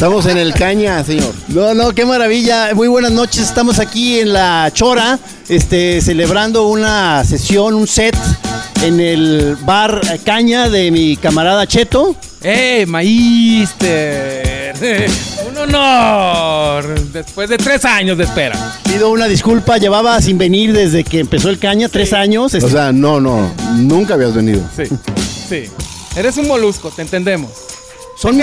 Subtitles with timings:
[0.00, 1.34] Estamos en el caña, señor.
[1.48, 2.74] No, no, qué maravilla.
[2.74, 3.40] Muy buenas noches.
[3.42, 8.16] Estamos aquí en la Chora, este, celebrando una sesión, un set
[8.82, 12.16] en el bar Caña de mi camarada Cheto.
[12.42, 14.74] ¡Eh, Maíster!
[15.50, 16.98] ¡Un honor!
[17.12, 18.56] Después de tres años de espera.
[18.84, 22.54] Pido una disculpa, llevaba sin venir desde que empezó el Caña, tres años.
[22.54, 24.62] O este, sea, no, no, nunca habías venido.
[24.74, 24.84] Sí,
[25.46, 25.64] sí.
[26.16, 27.50] Eres un molusco, te entendemos.
[28.20, 28.36] Son,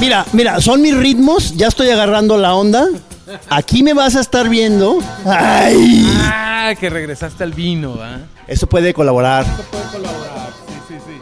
[0.00, 2.88] mira, mira, son mis ritmos, ya estoy agarrando la onda.
[3.50, 4.98] Aquí me vas a estar viendo.
[5.26, 6.06] ¡Ay!
[6.22, 8.20] Ah, que regresaste al vino, ¿ah?
[8.48, 9.44] Eso puede colaborar.
[9.70, 11.20] Puede colaborar, sí, sí, sí.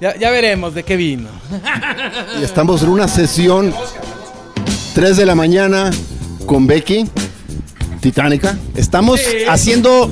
[0.00, 1.28] Ya, ya veremos de qué vino.
[2.40, 3.74] Y estamos en una sesión
[4.94, 5.90] 3 de la mañana
[6.46, 7.08] con Becky,
[8.00, 8.56] Titánica.
[8.76, 10.08] Estamos haciendo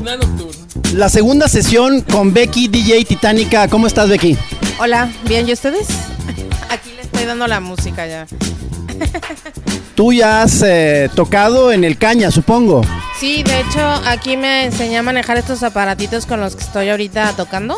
[0.93, 3.69] la segunda sesión con Becky DJ Titánica.
[3.69, 4.37] ¿Cómo estás, Becky?
[4.81, 5.87] Hola, bien, ¿y ustedes?
[6.69, 8.27] Aquí estoy dando la música ya.
[9.97, 12.83] Tú ya has eh, tocado en el Caña, supongo.
[13.19, 17.33] Sí, de hecho, aquí me enseñé a manejar estos aparatitos con los que estoy ahorita
[17.33, 17.77] tocando.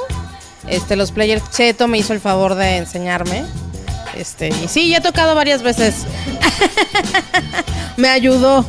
[0.69, 3.47] Este, los players Cheto me hizo el favor de enseñarme.
[4.15, 6.05] Este, y sí, ya he tocado varias veces.
[7.97, 8.67] me ayudó.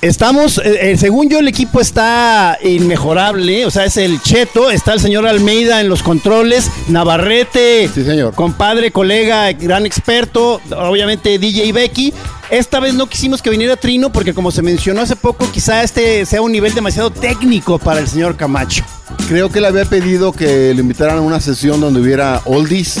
[0.00, 3.66] Estamos, eh, eh, según yo, el equipo está inmejorable.
[3.66, 8.32] O sea, es el Cheto, está el señor Almeida en los controles, Navarrete, Sí, señor.
[8.34, 12.14] compadre, colega, gran experto, obviamente DJ Becky.
[12.48, 16.24] Esta vez no quisimos que viniera Trino porque, como se mencionó hace poco, quizá este
[16.26, 18.84] sea un nivel demasiado técnico para el señor Camacho.
[19.28, 22.98] Creo que le había pedido que le invitaran a una sesión donde hubiera oldies,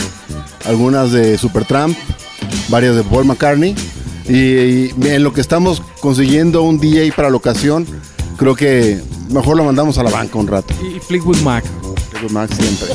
[0.66, 1.96] algunas de Supertramp,
[2.68, 3.74] varias de Paul McCartney.
[4.28, 7.86] Y, y en lo que estamos consiguiendo un DJ para la ocasión,
[8.36, 9.00] creo que
[9.30, 10.74] mejor lo mandamos a la banca un rato.
[10.82, 11.64] Y Fleetwood Mac.
[12.10, 12.88] Fleetwood Mac siempre.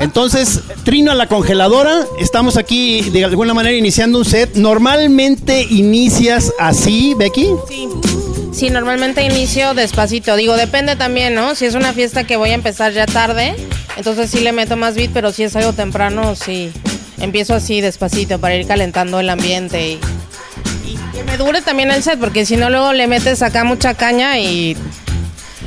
[0.00, 2.06] Entonces, Trino a la congeladora.
[2.18, 4.54] Estamos aquí de alguna manera iniciando un set.
[4.54, 7.50] Normalmente inicias así, Becky.
[7.68, 7.88] Sí.
[8.52, 10.34] Sí, normalmente inicio despacito.
[10.34, 11.54] Digo, depende también, ¿no?
[11.54, 13.54] Si es una fiesta que voy a empezar ya tarde,
[13.96, 16.72] entonces sí le meto más beat, pero si es algo temprano, sí.
[17.18, 19.98] Empiezo así despacito para ir calentando el ambiente y, y
[21.18, 24.38] que me dure también el set, porque si no luego le metes acá mucha caña
[24.38, 24.76] y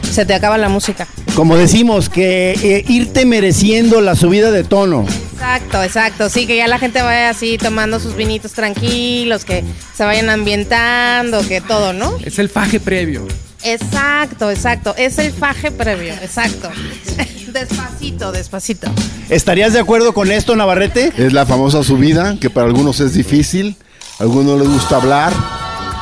[0.09, 1.07] se te acaba la música.
[1.35, 5.06] Como decimos, que eh, irte mereciendo la subida de tono.
[5.34, 6.29] Exacto, exacto.
[6.29, 9.63] Sí, que ya la gente vaya así tomando sus vinitos tranquilos, que
[9.95, 12.18] se vayan ambientando, que todo, ¿no?
[12.23, 13.28] Es el faje previo.
[13.63, 14.94] Exacto, exacto.
[14.97, 16.69] Es el faje previo, exacto.
[17.53, 18.89] despacito, despacito.
[19.29, 21.12] ¿Estarías de acuerdo con esto, Navarrete?
[21.18, 23.75] Es la famosa subida, que para algunos es difícil,
[24.22, 25.34] algunos les gusta hablar,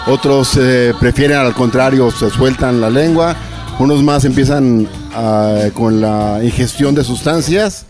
[0.08, 3.36] otros eh, prefieren al contrario, se sueltan la lengua,
[3.80, 7.86] unos más empiezan ah, con la ingestión de sustancias,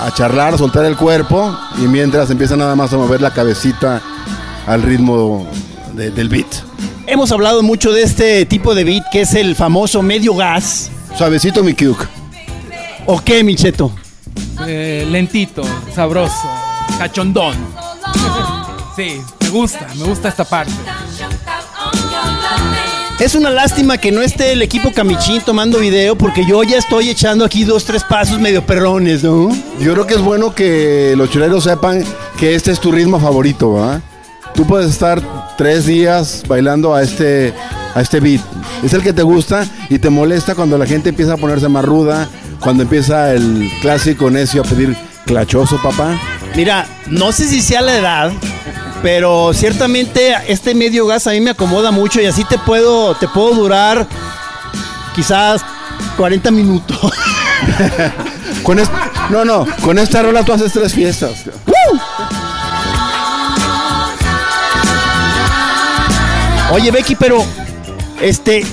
[0.00, 4.00] a charlar, a soltar el cuerpo, y mientras empiezan nada más a mover la cabecita
[4.66, 5.46] al ritmo
[5.94, 6.46] de- del beat.
[7.06, 10.90] Hemos hablado mucho de este tipo de beat que es el famoso medio gas.
[11.16, 12.06] Suavecito mi Kyuk.
[13.06, 13.92] ¿O qué, Micheto?
[14.66, 15.62] Eh, lentito,
[15.94, 16.48] sabroso,
[16.98, 17.54] cachondón.
[19.02, 20.72] Sí, me gusta, me gusta esta parte.
[23.18, 27.10] Es una lástima que no esté el equipo Camichín tomando video porque yo ya estoy
[27.10, 29.48] echando aquí dos, tres pasos medio perrones, ¿no?
[29.80, 32.04] Yo creo que es bueno que los chuleros sepan
[32.38, 34.02] que este es tu ritmo favorito, ¿verdad?
[34.54, 35.20] Tú puedes estar
[35.58, 37.52] tres días bailando a este,
[37.96, 38.40] a este beat.
[38.84, 41.84] Es el que te gusta y te molesta cuando la gente empieza a ponerse más
[41.84, 42.28] ruda,
[42.60, 44.96] cuando empieza el clásico necio a pedir
[45.26, 46.16] clachoso, papá.
[46.54, 48.32] Mira, no sé si sea la edad,
[49.02, 53.26] pero ciertamente este medio gas a mí me acomoda mucho y así te puedo, te
[53.28, 54.06] puedo durar
[55.14, 55.62] quizás
[56.16, 56.98] 40 minutos.
[58.62, 58.90] Con es-
[59.30, 61.44] no, no, con esta rola tú haces tres fiestas.
[66.70, 67.44] Oye, Becky, pero
[68.20, 68.64] este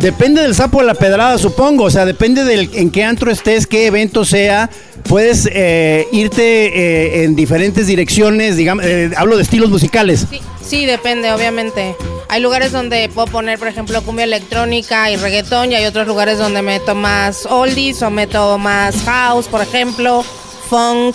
[0.00, 1.84] depende del sapo de la pedrada, supongo.
[1.84, 4.70] O sea, depende del en qué antro estés, qué evento sea.
[5.08, 10.26] Puedes eh, irte eh, en diferentes direcciones, digamos, eh, hablo de estilos musicales.
[10.30, 11.94] Sí, sí, depende, obviamente.
[12.28, 16.38] Hay lugares donde puedo poner, por ejemplo, cumbia electrónica y reggaetón, y hay otros lugares
[16.38, 20.24] donde meto más oldies o meto más house, por ejemplo,
[20.68, 21.14] funk.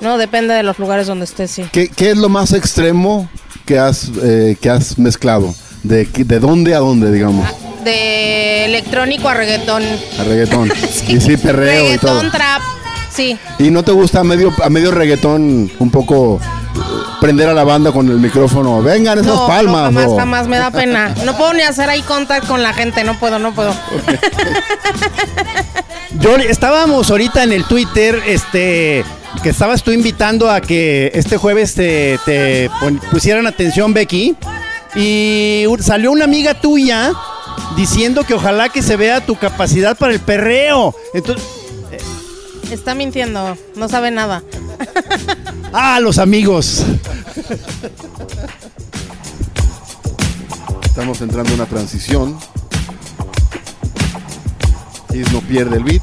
[0.00, 1.64] No, depende de los lugares donde estés, sí.
[1.72, 3.30] ¿Qué, qué es lo más extremo
[3.64, 5.54] que has, eh, que has mezclado?
[5.82, 7.46] ¿De, ¿De dónde a dónde, digamos?
[7.84, 9.82] De electrónico a reggaetón.
[10.18, 10.70] A reggaetón.
[11.08, 12.14] Y sí, perreo y todo.
[12.20, 12.62] reggaetón, trap,
[13.12, 13.38] sí.
[13.58, 16.78] ¿Y no te gusta a medio, a medio reggaetón un poco eh,
[17.20, 18.82] prender a la banda con el micrófono?
[18.82, 19.92] Vengan esas No, palmas.
[19.92, 21.14] no, jamás, jamás, me da pena.
[21.24, 23.74] No puedo ni hacer ahí contact con la gente, no puedo, no puedo.
[26.18, 29.04] Yo estábamos ahorita en el Twitter, este,
[29.42, 32.70] que estabas tú invitando a que este jueves te,
[33.10, 34.36] pusieran atención, Becky,
[34.94, 37.12] y salió una amiga tuya
[37.76, 40.94] diciendo que ojalá que se vea tu capacidad para el perreo.
[41.14, 41.44] Entonces,
[42.70, 44.44] Está mintiendo, no sabe nada.
[45.72, 46.84] ah, los amigos.
[50.84, 52.38] Estamos entrando en una transición.
[55.12, 56.02] Is no pierde el beat.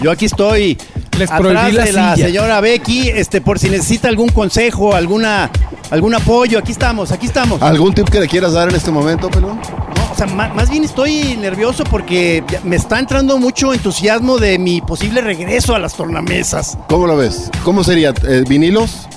[0.00, 0.78] Yo aquí estoy
[1.18, 2.26] Les atrás prohibí la de la silla.
[2.26, 5.50] señora Becky, este, por si necesita algún consejo, alguna,
[5.90, 6.58] algún apoyo.
[6.58, 7.60] Aquí estamos, aquí estamos.
[7.62, 9.56] ¿Algún tip que le quieras dar en este momento, pelón?
[9.96, 14.80] No, o sea, más, bien estoy nervioso porque me está entrando mucho entusiasmo de mi
[14.80, 16.78] posible regreso a las tornamesas.
[16.88, 17.50] ¿Cómo lo ves?
[17.64, 18.14] ¿Cómo sería?
[18.26, 19.08] Eh, ¿Vinilos?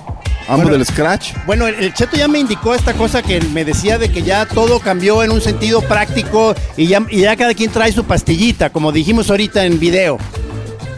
[0.47, 0.77] ¿Ambos Bueno.
[0.79, 1.33] del scratch?
[1.45, 4.45] Bueno, el, el Cheto ya me indicó esta cosa que me decía de que ya
[4.47, 8.69] todo cambió en un sentido práctico y ya, y ya cada quien trae su pastillita,
[8.71, 10.17] como dijimos ahorita en video.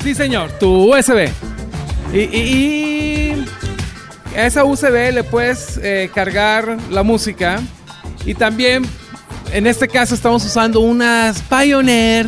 [0.04, 1.30] Sí, señor, tu USB.
[2.14, 3.32] Y,
[4.36, 7.62] a esa USB le puedes eh, cargar la música.
[8.26, 8.84] Y también,
[9.54, 12.28] en este caso, estamos usando unas Pioneer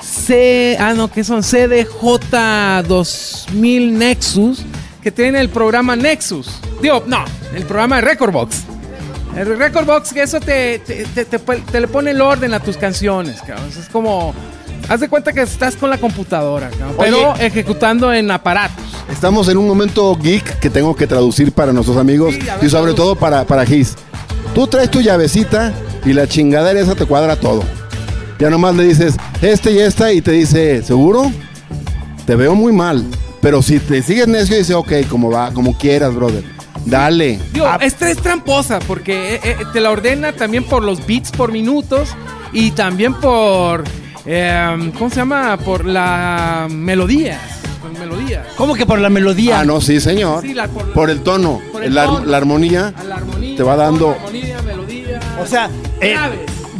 [0.00, 0.76] C.
[0.78, 4.62] Ah, no, que son CDJ 2000 Nexus.
[5.02, 6.60] Que tienen el programa Nexus.
[6.80, 8.62] Digo, no, el programa Recordbox.
[9.36, 13.68] El Recordbox, que eso te, te le pone el orden a tus canciones, cabrón.
[13.68, 14.32] Es como.
[14.90, 18.84] Haz de cuenta que estás con la computadora, pero ejecutando en aparatos.
[19.10, 22.64] Estamos en un momento geek que tengo que traducir para nuestros amigos Sí, a ver,
[22.66, 22.96] y sobre traduce.
[22.96, 23.94] todo para, para Gis.
[24.52, 25.72] Tú traes tu llavecita
[26.04, 27.62] y la chingadera esa te cuadra todo.
[28.40, 31.30] Ya nomás le dices este y esta y te dice, ¿seguro?
[32.26, 33.04] Te veo muy mal.
[33.40, 36.42] Pero si te sigues necio, dice, ok, como va, como quieras, brother.
[36.84, 37.38] Dale.
[37.52, 37.78] Digo, Ah.
[37.80, 42.08] esta es tramposa porque eh, eh, te la ordena también por los beats por minutos
[42.52, 43.84] y también por.
[44.26, 45.56] Eh, ¿Cómo se llama?
[45.58, 47.40] Por la melodías.
[47.80, 48.46] Por melodías.
[48.56, 49.60] ¿Cómo que por la melodía?
[49.60, 50.42] Ah, no, sí, señor.
[50.42, 52.26] Sí, la- por- por, el tono, por el la, tono.
[52.26, 52.92] la armonía.
[52.96, 53.56] A la armonía.
[53.56, 55.20] Te va dando- Armonía, melodía.
[55.42, 55.70] O sea,
[56.00, 56.16] eh,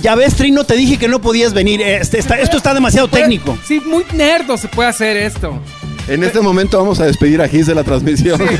[0.01, 1.81] ya ves, Trino, te dije que no podías venir.
[1.83, 3.57] Este, está- esto está demasiado Puede- técnico.
[3.67, 5.59] Sí, muy nerdo se puede hacer esto.
[6.09, 8.41] En este momento vamos a despedir a Gis de la transmisión.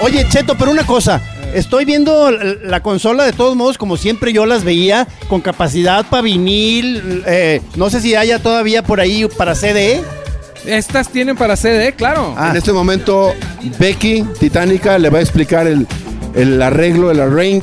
[0.00, 1.20] Oye, Cheto, pero una cosa.
[1.54, 6.06] Estoy viendo la la consola de todos modos como siempre yo las veía, con capacidad
[6.08, 7.22] para vinil.
[7.26, 10.00] eh, no sé si haya todavía por ahí para CD.
[10.64, 12.34] Estas tienen para CD, claro.
[12.36, 12.50] Ah.
[12.50, 13.34] En este momento,
[13.78, 15.86] Becky, Titánica, le va a explicar el,
[16.34, 17.62] el arreglo, el arrange.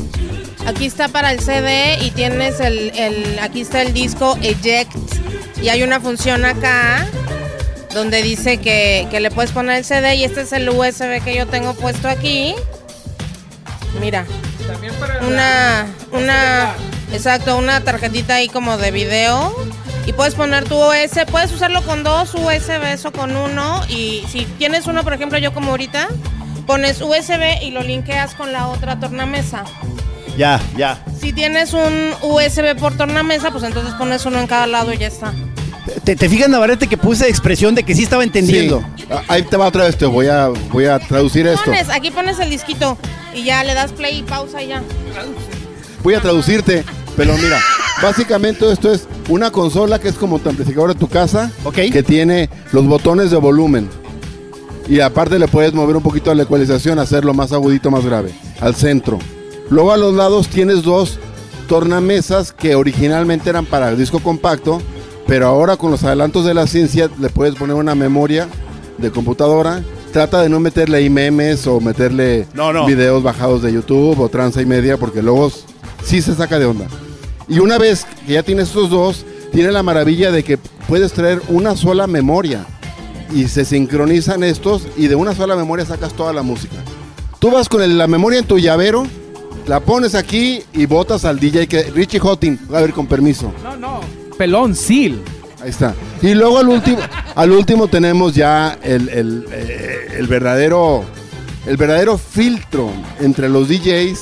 [0.65, 4.91] Aquí está para el CD y tienes el, el- aquí está el disco Eject
[5.63, 7.07] y hay una función acá
[7.93, 11.35] donde dice que, que le puedes poner el CD y este es el USB que
[11.37, 12.53] yo tengo puesto aquí.
[13.99, 14.25] Mira,
[14.67, 16.73] También para una, una,
[17.11, 19.55] exacto, una tarjetita ahí como de video
[20.05, 24.45] y puedes poner tu OS, puedes usarlo con dos USBs o con uno y si
[24.57, 26.07] tienes uno, por ejemplo, yo como ahorita,
[26.65, 29.63] pones USB y lo linkeas con la otra tornamesa.
[30.37, 31.03] Ya, ya.
[31.19, 35.07] Si tienes un USB por tornamesa, pues entonces pones uno en cada lado y ya
[35.07, 35.33] está.
[36.03, 38.83] ¿Te, te fijas, Navarrete, que puse expresión de que sí estaba entendiendo?
[38.97, 39.05] Sí.
[39.09, 41.65] Ah, Ahí te va otra vez, te voy a, voy a traducir esto.
[41.65, 42.97] Pones, aquí pones el disquito
[43.33, 44.83] y ya le das play y pausa y ya.
[46.03, 46.83] Voy a traducirte,
[47.15, 47.59] pero mira,
[48.01, 51.75] básicamente esto es una consola que es como tu amplificador de tu casa, Ok.
[51.91, 53.89] que tiene los botones de volumen.
[54.87, 58.73] Y aparte le puedes mover un poquito la ecualización, hacerlo más agudito, más grave, al
[58.75, 59.19] centro.
[59.69, 61.19] Luego a los lados tienes dos
[61.67, 64.81] tornamesas que originalmente eran para el disco compacto,
[65.27, 68.47] Pero ahora con los adelantos de la ciencia le puedes poner una memoria
[68.97, 69.83] de computadora.
[70.13, 72.85] Trata de no meterle ahí memes o meterle No, no.
[72.85, 75.51] videos bajados de YouTube o tranza y media porque luego
[76.03, 76.87] sí se saca de onda.
[77.49, 81.41] Y una vez que ya tienes estos dos, tiene la maravilla de que puedes traer
[81.49, 82.65] una sola memoria
[83.33, 86.75] y se sincronizan estos y de una sola memoria sacas toda la música.
[87.39, 89.05] Tú vas con el- la memoria en tu llavero,
[89.67, 93.51] la pones aquí y botas al DJ que Richie Hottin, a ver con permiso.
[93.63, 93.99] No, no.
[94.37, 95.21] Pelón, Seal.
[95.61, 95.95] Ahí está.
[96.21, 96.99] Y luego al último,
[97.35, 101.03] al último tenemos ya el, el, eh, el verdadero
[101.65, 102.89] el verdadero filtro
[103.19, 104.19] entre los DJs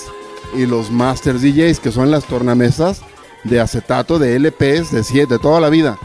[0.58, 3.02] y los masters DJs, que son las tornamesas
[3.44, 6.00] de acetato, de LPs, de, sie- de toda la vida.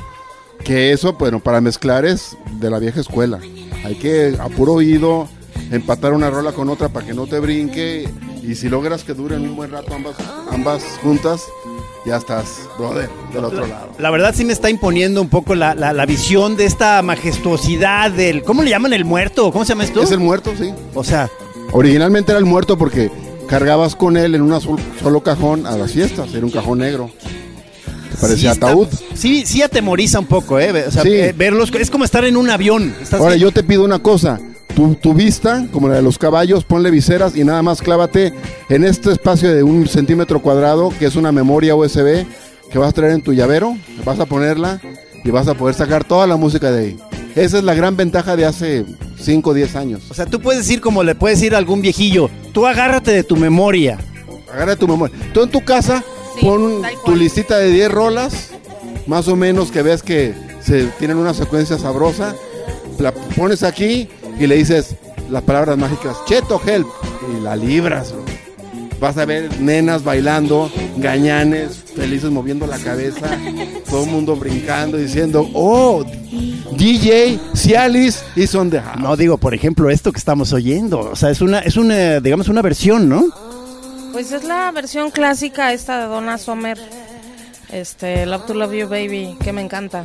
[0.64, 3.38] Que eso, bueno, para mezclar es de la vieja escuela.
[3.84, 5.28] Hay que a puro oído
[5.70, 8.06] empatar una rola con otra para que no te brinque.
[8.42, 10.16] Y si logras que duren un buen rato ambas,
[10.50, 11.40] ambas juntas,
[12.06, 13.90] ya estás, brother, del otro lado.
[13.98, 18.10] La verdad sí me está imponiendo un poco la, la- la visión de esta majestuosidad
[18.10, 18.42] del...
[18.42, 19.52] ¿Cómo le llaman el muerto?
[19.52, 20.02] ¿Cómo se llama esto?
[20.02, 20.72] Es el muerto, sí.
[20.94, 21.28] O sea,
[21.72, 23.10] Originalmente era el muerto porque
[23.48, 26.32] cargabas con él en un solo cajón a las fiestas.
[26.34, 27.10] Era un cajón negro.
[28.20, 28.88] Parecía sí está- ataúd.
[29.14, 30.86] sí, sí atemoriza un poco, ¿eh?
[30.86, 31.10] O sea, Sí.
[31.12, 31.70] eh, verlos...
[31.78, 32.94] Es como estar en un avión.
[33.00, 34.40] Estás- Ahora yo te pido una cosa.
[34.80, 38.32] Tu, tu vista, como la de los caballos, ponle viseras y nada más clávate
[38.70, 42.24] en este espacio de un centímetro cuadrado, que es una memoria USB,
[42.72, 44.80] que vas a traer en tu llavero, vas a ponerla
[45.22, 46.98] y vas a poder sacar toda la música de ahí.
[47.36, 48.86] Esa es la gran ventaja de hace
[49.18, 50.02] 5 o 10 años.
[50.08, 53.22] O sea, tú puedes decir como le puedes decir a algún viejillo, tú agárrate de
[53.22, 53.98] tu memoria.
[54.50, 55.14] Agarra tu memoria.
[55.34, 56.02] Tú en tu casa
[56.36, 58.52] Sí, pon tu listita de 10 rolas,
[59.06, 60.32] más o menos que veas que
[60.62, 62.34] se tienen una secuencia sabrosa.
[62.98, 64.08] La pones aquí
[64.40, 64.96] y le dices
[65.30, 66.88] las palabras mágicas, Cheto Help,
[67.30, 68.12] y la libras.
[68.12, 68.24] bro.
[68.98, 73.28] Vas a ver nenas bailando, gañanes, felices moviendo la cabeza,
[73.88, 76.04] todo el mundo brincando, diciendo, oh,
[76.76, 79.00] DJ Cialis is on the house.
[79.00, 81.00] No digo, por ejemplo, esto que estamos oyendo.
[81.00, 83.24] O sea, es una, es una, digamos, una versión, ¿no?
[84.12, 86.78] Pues es la versión clásica esta de Donna Summer.
[87.70, 90.04] Este, Love to Love You Baby, que me encanta.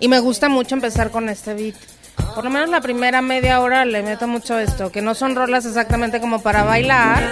[0.00, 1.74] Y me gusta mucho empezar con este beat.
[2.34, 5.66] Por lo menos la primera media hora le meto mucho esto, que no son rolas
[5.66, 7.22] exactamente como para bailar.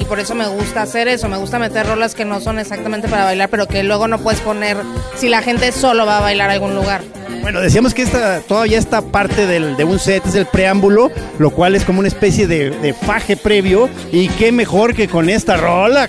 [0.00, 3.08] Y por eso me gusta hacer eso, me gusta meter rolas que no son exactamente
[3.08, 4.76] para bailar, pero que luego no puedes poner
[5.16, 7.02] si la gente solo va a bailar a algún lugar.
[7.42, 11.50] Bueno, decíamos que esta, todavía esta parte del, de un set es el preámbulo, lo
[11.50, 13.88] cual es como una especie de, de faje previo.
[14.12, 16.08] Y qué mejor que con esta rola.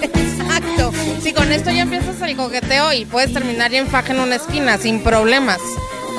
[0.00, 0.92] Exacto.
[1.20, 4.36] Si con esto ya empiezas el coqueteo y puedes terminar ya en faja en una
[4.36, 5.58] esquina sin problemas.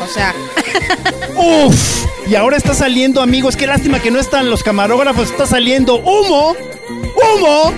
[0.03, 0.34] O sea,
[1.36, 2.05] ¡Uf!
[2.27, 6.55] Y ahora está saliendo, amigos, qué lástima que no están los camarógrafos, está saliendo humo.
[6.89, 7.74] ¡Humo!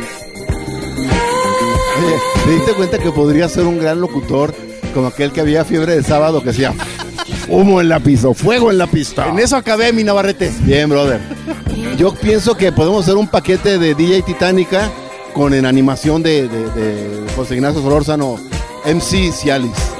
[1.97, 2.15] Oye,
[2.45, 4.53] ¿te diste cuenta que podría ser un gran locutor
[4.93, 6.73] como aquel que había fiebre de sábado que decía
[7.47, 9.27] humo en la pista, fuego en la pista?
[9.27, 10.51] En eso acabé, mi Navarrete.
[10.61, 11.19] Bien, brother.
[11.97, 14.89] Yo pienso que podemos hacer un paquete de DJ Titánica
[15.33, 18.37] con en animación de, de, de José Ignacio Solórzano,
[18.85, 19.92] MC Cialis.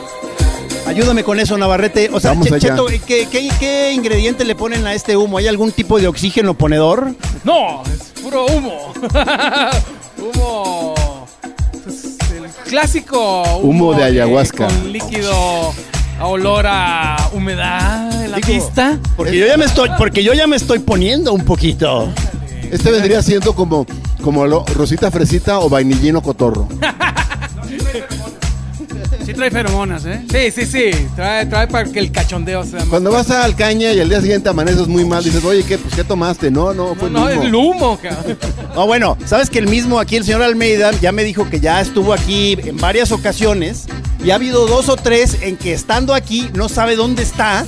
[0.94, 2.10] Ayúdame con eso, Navarrete.
[2.14, 2.70] O sea, Vamos Che- allá.
[2.70, 5.38] Cheto, ¿qué, qué, qué ingrediente le ponen a este humo?
[5.40, 7.16] ¿Hay algún tipo de oxígeno ponedor?
[7.44, 8.94] No, es puro humo.
[10.36, 10.94] humo.
[11.84, 14.68] pues, el clásico Humo de ayahuasca.
[14.68, 15.74] Con líquido
[16.20, 19.00] a olor a humedad en la Digo, pista.
[19.18, 22.10] Porque yo ya me estoy, porque yo ya me estoy poniendo un poquito.
[22.72, 23.86] Este vendría siendo como,
[24.24, 26.68] como lo- Rosita Fresita o Vainillino Cotorro.
[29.25, 30.22] Sí trae feromonas, ¿eh?
[30.32, 31.08] Sí, sí, sí.
[31.15, 32.89] Trae, trae para que el cachondeo sea más.
[32.89, 35.94] Cuando vas a Alcaña y al día siguiente amaneces muy mal, dices, oye, ¿qué, pues,
[35.96, 36.51] ¿qué tomaste?
[36.51, 37.60] No, no, fue No, no, el el mismo.
[37.70, 38.38] humo, cabrón.
[38.75, 41.80] No, bueno, sabes que el mismo aquí, el señor Almeida, ya me dijo que ya
[41.82, 43.86] estuvo aquí en varias ocasiones
[44.24, 47.65] y ha habido dos o tres en que estando aquí no sabe dónde está.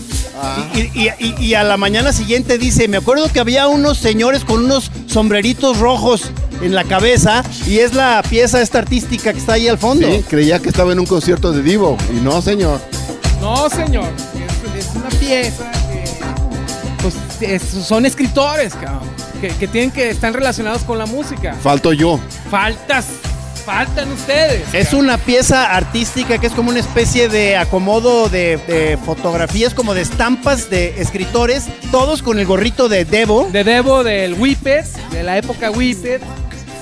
[0.76, 4.44] Y, y- y- y a la mañana siguiente dice, me acuerdo que había unos señores
[4.44, 6.30] con unos sombreritos rojos
[6.62, 10.08] en la cabeza y es la pieza esta artística que está ahí al fondo.
[10.10, 11.98] Sí, creía que estaba en un concierto de Divo.
[12.12, 12.80] Y no, señor.
[13.42, 14.08] No, señor.
[14.78, 16.04] Es, es una pieza que.
[17.02, 19.10] Pues es- son escritores, cabrón.
[19.42, 21.54] Que, que tienen que están relacionados con la música.
[21.62, 22.20] Falto yo.
[22.50, 23.06] Faltas.
[23.66, 24.62] Faltan ustedes.
[24.74, 25.06] Es cabrón.
[25.06, 30.02] una pieza artística que es como una especie de acomodo de, de fotografías, como de
[30.02, 33.50] estampas de escritores, todos con el gorrito de Devo.
[33.52, 36.22] de Debo del Whippet, de la época Whippet.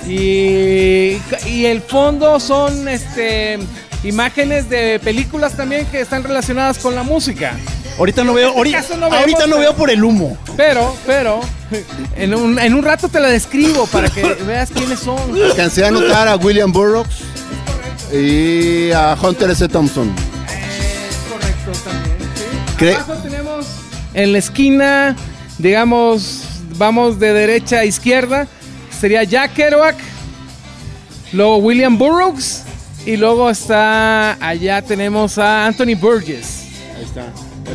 [0.07, 1.17] Y,
[1.47, 3.57] y el fondo son este
[4.03, 7.55] imágenes de películas también que están relacionadas con la música.
[7.97, 10.37] Ahorita no veo, este no vemos, ahorita no veo por el humo.
[10.57, 11.39] Pero, pero,
[12.17, 15.17] en un, en un rato te la describo para que veas quiénes son.
[15.41, 17.19] Alcancé a anotar a William Burroughs
[18.11, 19.67] y a Hunter S.
[19.69, 20.11] Thompson.
[20.49, 22.17] Exacto, también.
[22.35, 22.83] sí.
[22.85, 23.65] Cre- Abajo tenemos
[24.13, 25.15] en la esquina,
[25.59, 26.41] digamos,
[26.77, 28.47] vamos de derecha a izquierda,
[29.03, 29.97] sería Jack Kerouac,
[31.33, 32.63] luego William Burroughs
[33.05, 36.67] y luego está allá tenemos a Anthony Burgess.
[36.95, 37.25] Ahí está.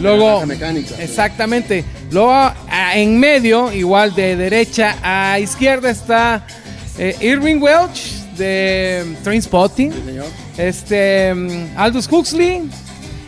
[0.00, 0.94] Luego, mecánica.
[0.98, 1.84] exactamente.
[2.12, 2.50] Luego
[2.94, 6.46] en medio, igual de derecha a izquierda está
[6.96, 9.92] eh, Irving Welch de Trainspotting.
[10.06, 10.28] señor.
[10.56, 12.62] Este mm, Aldous Huxley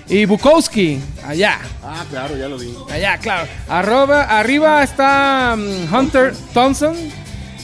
[0.09, 1.59] y Bukowski allá.
[1.83, 2.75] Ah, claro, ya lo vi.
[2.91, 3.47] Allá, claro.
[3.69, 6.97] Arroba, arriba está mm, Hunter Thompson.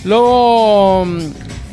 [0.07, 1.19] Luego mm,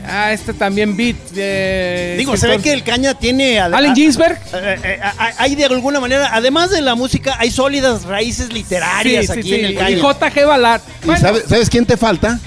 [0.08, 3.60] ah, este también Beat de Digo, se ve que el caña tiene.
[3.60, 4.38] a- Allen Ginsberg.
[4.54, 9.28] eh, eh, a- hay de alguna manera, además de la música, hay sólidas raíces literarias
[9.28, 9.56] Sí, aquí sí.
[9.56, 9.98] en el Y caña.
[9.98, 10.82] JG Balat.
[11.04, 12.40] ¿Y Bueno, sabe- sabes quién te falta?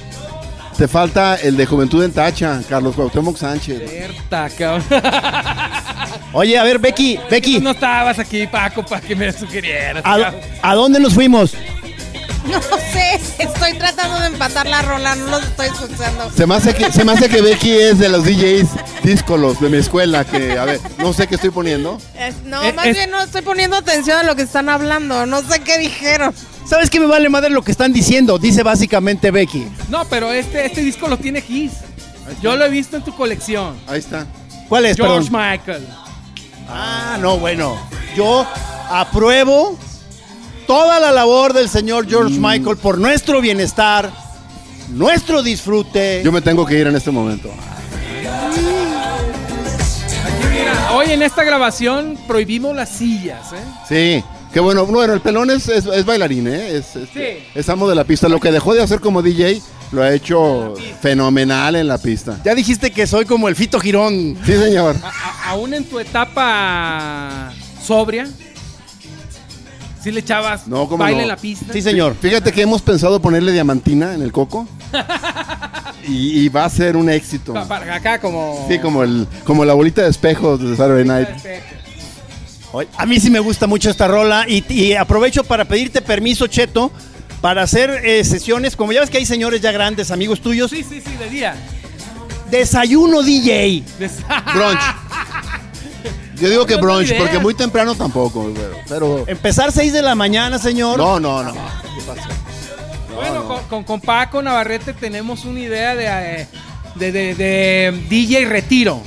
[0.77, 3.81] Te falta el de Juventud en Tacha, Carlos Cuauhtémoc Sánchez.
[3.89, 4.85] Cierta, cabrón.
[6.35, 10.03] Oye, a ver, Becky, Becky, Tú no estabas aquí, Paco, para que me sugirieras.
[10.05, 11.55] ¿a, a dónde nos fuimos?
[12.51, 12.61] No
[12.93, 16.31] sé, estoy tratando de empatar la rola, no los estoy escuchando.
[16.37, 18.69] Se me, hace que, se me hace que Becky es de los DJs
[19.03, 21.99] díscolos de mi escuela, que, a ver, no sé qué estoy poniendo.
[22.19, 25.27] Es- no, Eh, más es- bien no estoy poniendo atención a lo que están hablando,
[25.27, 26.35] no sé qué dijeron.
[26.69, 28.39] ¿Sabes qué me vale madre lo que están diciendo?
[28.39, 29.67] Dice básicamente Becky.
[29.89, 31.73] No, pero este, este disco lo tiene Kiss.
[32.43, 33.77] Yo lo he visto en tu colección.
[33.87, 34.27] Ahí está.
[34.69, 35.51] ¿Cuál es, George perdón?
[35.51, 35.87] Michael.
[36.69, 37.79] Ah, no, bueno.
[38.17, 38.45] Yo
[38.91, 39.79] apruebo
[40.67, 44.11] toda la labor del señor George Michael por nuestro bienestar,
[44.89, 46.23] nuestro disfrute.
[46.25, 47.51] Yo me tengo que ir en este momento.
[50.93, 53.57] Hoy en esta grabación prohibimos las sillas, ¿eh?
[54.23, 54.25] Sí.
[54.53, 54.87] Qué bueno.
[54.87, 56.77] Bueno, el pelón es, es, es bailarín, ¿eh?
[56.77, 57.45] Es, es, Sí.
[57.55, 58.29] es amo de la pista.
[58.29, 59.61] Lo que dejó de hacer como DJ
[59.93, 62.39] lo ha hecho fenomenal en la pista.
[62.45, 64.39] Ya dijiste que soy como el Fito Girón.
[64.47, 64.97] Sí, señor.
[65.03, 67.53] A- a- aún en tu etapa
[67.85, 68.27] sobria,
[70.07, 71.23] si le echabas No, ¿cómo baile no?
[71.23, 71.73] en la pista.
[71.73, 72.15] Sí, señor.
[72.21, 74.69] Fíjate que hemos pensado ponerle diamantina en el coco.
[76.07, 77.53] y, y va a ser un éxito.
[77.55, 78.65] Pa- para acá como...
[78.69, 81.29] Sí, como, el, como la bolita de espejos de Saturday Night.
[82.99, 86.93] A mí sí me gusta mucho esta rola y, y aprovecho para pedirte permiso, Cheto,
[87.41, 90.85] para hacer eh, sesiones, como ya ves que hay señores ya grandes, amigos tuyos, Sí,
[90.89, 91.55] sí, sí, de día.
[92.51, 93.83] desayuno DJ.
[93.99, 94.09] De-
[94.55, 94.81] Brunch.
[96.41, 97.19] Yo digo que brunch, idea.
[97.19, 98.77] porque muy temprano tampoco, güero.
[98.89, 99.25] Pero.
[99.27, 100.99] Empezar 6 de la mañana, señor.
[100.99, 101.53] No, no, no.
[101.53, 102.29] ¿Qué pasa?
[103.15, 106.07] bueno, Con, con, con Paco Navarrete tenemos una idea de,
[106.43, 106.49] eh,
[106.97, 109.01] de, de- de DJ retiro.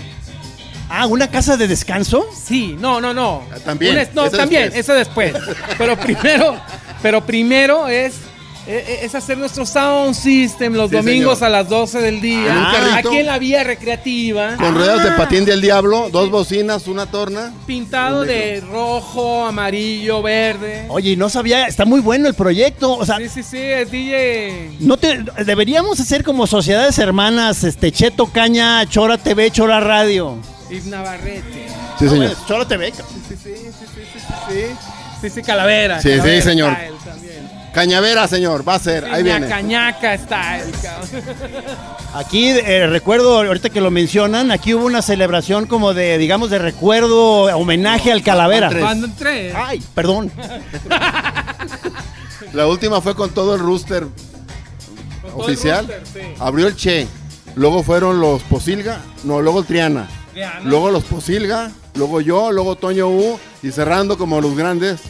[0.90, 2.26] Ah, ¿una casa de descanso?
[2.34, 3.44] Sí, no, no, no.
[3.54, 4.80] Ah, también, no, eso también, después.
[4.80, 5.34] eso después.
[5.78, 6.60] Pero primero,
[7.04, 8.14] pero primero es,
[8.78, 11.56] es hacer nuestro sound system los Sí, domingos señor.
[11.56, 12.70] a las 12 del día.
[12.72, 13.10] Carrito.
[13.10, 14.56] aquí en la vía recreativa.
[14.58, 17.52] Con ruedas de patín del diablo, dos bocinas, una torna.
[17.66, 20.86] Pintado de rojo, amarillo, verde.
[20.90, 22.96] Oye, no sabía, está muy bueno el proyecto.
[22.96, 24.78] O sea, Sí, sí, sí, es DJ.
[24.82, 30.38] no te, deberíamos hacer como sociedades hermanas, este, Cheto Caña, Chora TV, Chora Radio.
[30.70, 31.42] Y Navarrete.
[31.98, 32.28] Sí, No, señor.
[32.28, 32.92] bueno, Chora TV.
[32.92, 34.66] Sí, sí, sí, sí, sí, sí, sí.
[35.22, 36.02] Sí, sí, calavera.
[36.02, 36.74] Sí, sí, calavera señor.
[36.76, 37.29] style también.
[37.74, 39.06] Cañavera, señor, va a ser.
[39.06, 39.48] Ahí viene.
[39.48, 40.72] Cañaca cabrón.
[42.14, 46.60] Aquí eh, recuerdo, ahorita que lo mencionan, aquí hubo una celebración como de, digamos, de
[46.60, 48.70] recuerdo, homenaje al Calavera.
[48.70, 48.84] Tres.
[48.84, 49.54] Cuando entré.
[49.56, 50.32] Ay, perdón.
[52.54, 55.88] La última fue con todo el rooster el oficial.
[56.12, 56.20] sí.
[56.40, 57.08] Abrió el Che.
[57.56, 59.00] Luego fueron los Posilga.
[59.24, 60.08] No, luego el Triana.
[60.32, 60.62] Triana.
[60.64, 61.72] Luego los Posilga.
[61.96, 62.52] Luego yo.
[62.52, 63.40] Luego Toño U.
[63.62, 65.02] Y cerrando como los grandes.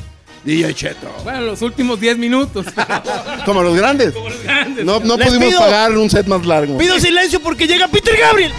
[0.43, 1.07] DJ Cheto.
[1.23, 2.65] Bueno, los últimos 10 minutos.
[3.45, 4.13] Como los grandes.
[4.13, 4.85] Como los grandes.
[4.85, 6.77] No, no Les pudimos pido- pagar un set más largo.
[6.77, 8.51] Pido silencio porque llega Peter Gabriel.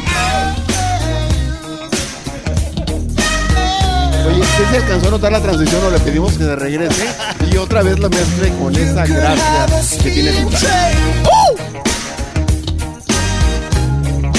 [4.29, 7.07] Oye, ¿sí se alcanzó a notar la transición o le pedimos que se regrese?
[7.51, 9.67] Y otra vez la mezcle con esa gracia
[10.03, 10.51] que tiene su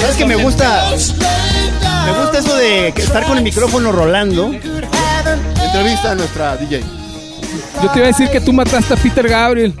[0.00, 0.90] ¿Sabes que me gusta?
[0.90, 4.52] Me gusta eso de que estar con el micrófono rolando.
[4.52, 6.82] Entrevista a nuestra DJ.
[7.82, 9.74] Yo te iba a decir que tú mataste a Peter Gabriel.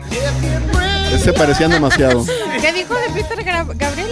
[1.22, 2.24] Se parecían demasiado.
[2.60, 4.08] ¿Qué dijo de Peter Gra- Gabriel?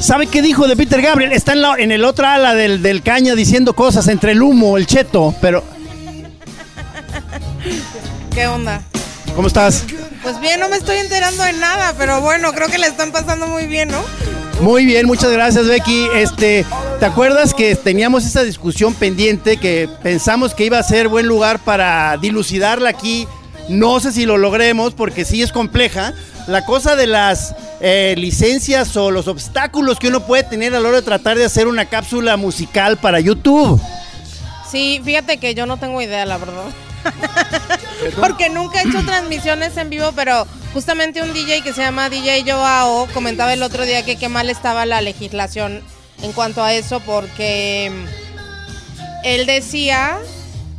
[0.00, 1.32] ¿Sabe qué dijo de Peter Gabriel?
[1.32, 4.76] Está en, la- en el otra ala del, del caña diciendo cosas entre el humo,
[4.78, 5.62] el cheto, pero...
[8.32, 8.82] ¿Qué onda?
[9.34, 9.84] ¿Cómo estás?
[10.22, 13.46] Pues bien, no me estoy enterando de nada, pero bueno, creo que le están pasando
[13.46, 13.98] muy bien, ¿no?
[14.60, 16.08] Muy bien, muchas gracias Becky.
[16.14, 16.66] Este,
[16.98, 21.60] ¿te acuerdas que teníamos esa discusión pendiente que pensamos que iba a ser buen lugar
[21.60, 23.26] para dilucidarla aquí?
[23.70, 26.12] No sé si lo logremos porque sí es compleja.
[26.46, 30.88] La cosa de las eh, licencias o los obstáculos que uno puede tener a la
[30.88, 33.80] hora de tratar de hacer una cápsula musical para YouTube.
[34.70, 36.64] Sí, fíjate que yo no tengo idea, la verdad.
[38.18, 42.44] Porque nunca he hecho transmisiones en vivo, pero justamente un DJ que se llama DJ
[42.50, 45.82] Joao comentaba el otro día que qué mal estaba la legislación
[46.22, 47.90] en cuanto a eso, porque
[49.24, 50.18] él decía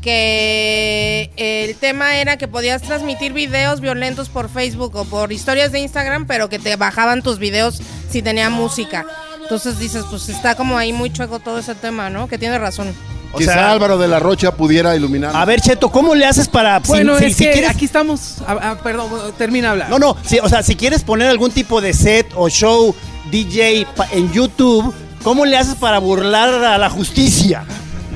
[0.01, 5.79] que el tema era que podías transmitir videos violentos por Facebook o por historias de
[5.79, 9.05] Instagram, pero que te bajaban tus videos si tenía música.
[9.41, 12.27] Entonces dices, pues está como ahí muy chueco todo ese tema, ¿no?
[12.27, 12.95] Que tiene razón.
[13.33, 15.31] O Quizá sea, Álvaro de la Rocha pudiera iluminar.
[15.35, 16.79] A ver, Cheto, ¿cómo le haces para...
[16.79, 18.37] Bueno, si- es si que quieres- aquí estamos.
[18.47, 19.89] ah, ah, perdón, termina de hablar.
[19.89, 22.93] No, no, o sea, si quieres poner algún tipo de set o show
[23.31, 27.63] DJ pa- en YouTube, ¿cómo le haces para burlar a la justicia?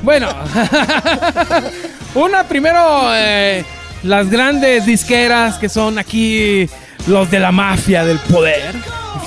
[0.02, 0.28] Bueno,
[2.14, 3.64] una primero eh,
[4.02, 6.68] las grandes disqueras que son aquí
[7.06, 8.74] los de la mafia del poder,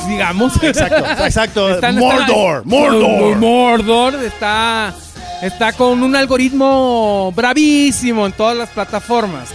[0.07, 0.61] digamos.
[0.63, 1.69] Exacto, exacto.
[1.75, 3.35] Están- Mordor, están- Mordor.
[3.37, 4.93] Mordor está
[5.41, 9.49] está con un algoritmo bravísimo en todas las plataformas,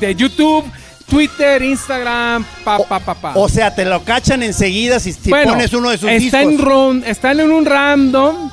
[0.00, 0.64] de YouTube,
[1.08, 3.32] Twitter, Instagram, pa pa pa pa.
[3.34, 6.54] O sea, te lo cachan enseguida si, si Bueno, pones uno de sus está discos.
[6.54, 8.50] En ron- están en un random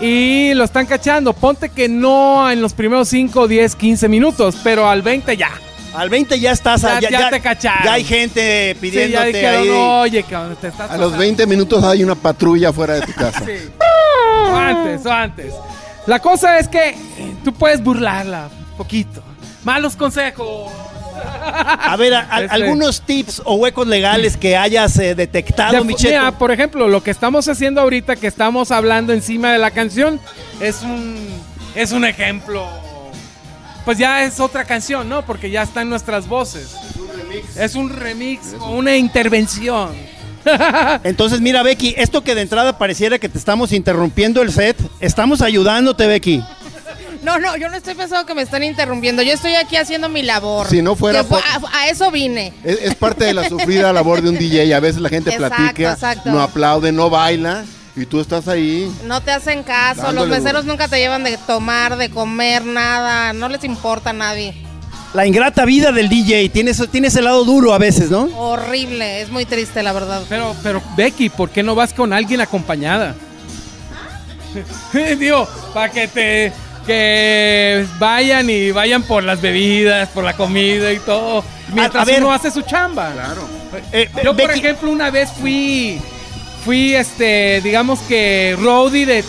[0.00, 1.32] y lo están cachando.
[1.32, 5.50] Ponte que no en los primeros 5, 10, 15 minutos, pero al 20 ya.
[5.96, 6.82] Al 20 ya estás...
[6.82, 7.84] Ya- ya te cacharon.
[7.84, 9.68] Ya hay gente Sí, ya pidiéndote dijeron, ahí.
[9.70, 11.18] oye, cabrón, te estás A los pasando".
[11.18, 13.42] 20 minutos hay una patrulla fuera de tu casa.
[13.46, 13.70] Sí.
[14.48, 15.54] O antes, o antes.
[16.06, 16.96] La cosa es que eh,
[17.44, 19.22] tú puedes burlarla un poquito.
[19.64, 20.70] Malos consejos.
[21.18, 25.84] A ver, a- a- Este- algunos tips o huecos legales que hayas eh, detectado, De-
[25.84, 26.08] mi Cheto.
[26.10, 30.20] mira, por ejemplo, lo que estamos haciendo ahorita, que estamos hablando encima de la canción,
[30.60, 31.16] es un,
[31.74, 32.68] es un ejemplo.
[33.86, 35.24] Pues ya es otra canción, ¿no?
[35.24, 36.74] Porque ya están nuestras voces.
[37.56, 39.94] Es un remix o una intervención.
[41.04, 45.40] Entonces, mira, Becky, esto que de entrada pareciera que te estamos interrumpiendo el set, estamos
[45.40, 46.44] ayudándote, Becky.
[47.22, 49.22] No, no, yo no estoy pensando que me están interrumpiendo.
[49.22, 50.68] Yo estoy aquí haciendo mi labor.
[50.68, 52.52] Si no fuera por- a, a eso vine.
[52.62, 54.72] Es, es parte de la sufrida labor de un DJ.
[54.74, 56.30] A veces la gente Exacto, platica, exacto.
[56.30, 57.64] no aplaude, no baila.
[57.96, 58.94] Y tú estás ahí.
[59.04, 60.02] No te hacen caso.
[60.02, 63.32] Dándole Los meseros nunca te llevan de tomar, de comer, nada.
[63.32, 64.54] No les importa a nadie.
[65.14, 68.24] La ingrata vida del DJ, tienes, tienes el lado duro a veces, ¿no?
[68.36, 69.22] Horrible.
[69.22, 70.22] Es muy triste, la verdad.
[70.28, 73.14] Pero, pero, Becky, ¿por qué no vas con alguien acompañada?
[75.18, 76.52] Digo, para que te.
[76.86, 81.42] Que vayan y vayan por las bebidas, por la comida y todo.
[81.72, 82.22] Mientras a ver.
[82.22, 83.10] uno hace su chamba.
[83.12, 83.42] Claro.
[83.92, 85.98] Eh, Yo, por ejemplo, una vez fui.
[86.66, 89.24] Fui, este, digamos que roadie de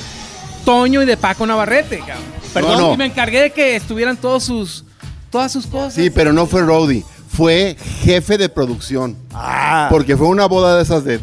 [0.66, 2.26] Toño y de Paco Navarrete, cabrón.
[2.52, 2.72] Perdón.
[2.74, 2.94] No, no.
[2.96, 4.84] Y me encargué de que estuvieran todos sus.
[5.30, 5.94] Todas sus cosas.
[5.94, 7.04] Sí, pero no fue Rowdy.
[7.30, 9.16] Fue jefe de producción.
[9.36, 11.20] Ah, Porque fue una boda de esas de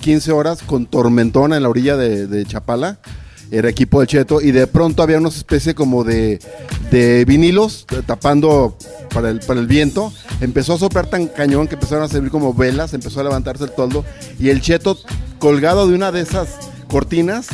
[0.00, 2.98] 15 horas con tormentona en la orilla de, de Chapala.
[3.52, 4.40] Era equipo del Cheto.
[4.40, 6.40] Y de pronto había una especie como de,
[6.90, 8.76] de vinilos tapando
[9.12, 10.10] para el, para el viento.
[10.40, 12.94] Empezó a soplar tan cañón que empezaron a servir como velas.
[12.94, 14.04] Empezó a levantarse el toldo.
[14.40, 14.96] Y el Cheto
[15.38, 16.48] colgado de una de esas
[16.88, 17.48] cortinas.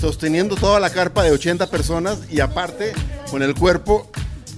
[0.00, 2.18] Sosteniendo toda la carpa de 80 personas.
[2.30, 2.92] Y aparte
[3.30, 4.10] con el cuerpo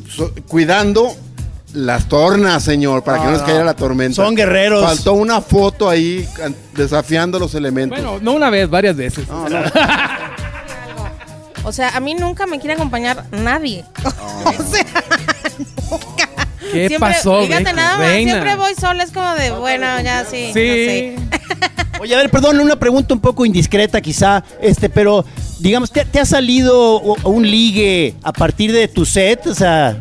[0.09, 1.15] so- cuidando
[1.75, 3.47] las tornas, señor, para que no les no.
[3.47, 4.15] cayera la tormenta.
[4.17, 4.83] Son guerreros.
[4.83, 6.27] Faltó una foto ahí
[6.75, 7.97] desafiando los elementos.
[8.01, 9.29] Bueno, no una vez, varias veces.
[9.29, 9.59] No, no.
[11.65, 13.85] O sea, a mí nunca me quiere acompañar nadie.
[14.05, 14.85] o sea,
[15.91, 16.29] nunca.
[16.73, 18.33] ¿Qué Siempre- pasó, Fíjate nada más, Reina.
[18.33, 20.51] siempre voy sola, es como de, bueno, ya sí.
[20.55, 20.55] Sí.
[20.55, 21.17] no sé.
[22.01, 25.25] Oye, a ver, perdón, una pregunta un poco indiscreta quizá, este, pero
[25.59, 29.47] digamos, ¿te, te ha salido un ligue a partir de tu set?
[29.49, 29.99] O sea,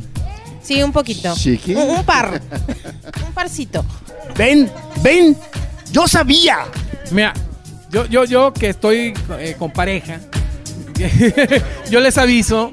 [0.62, 1.34] Sí, un poquito.
[1.36, 1.74] Chiqui.
[1.74, 2.40] Un, un par.
[3.26, 3.84] un parcito.
[4.38, 4.70] ven,
[5.02, 5.36] ven,
[5.92, 6.60] yo sabía.
[7.12, 7.34] Mira,
[7.90, 10.20] yo, yo, yo que estoy eh, con pareja,
[11.90, 12.72] yo les aviso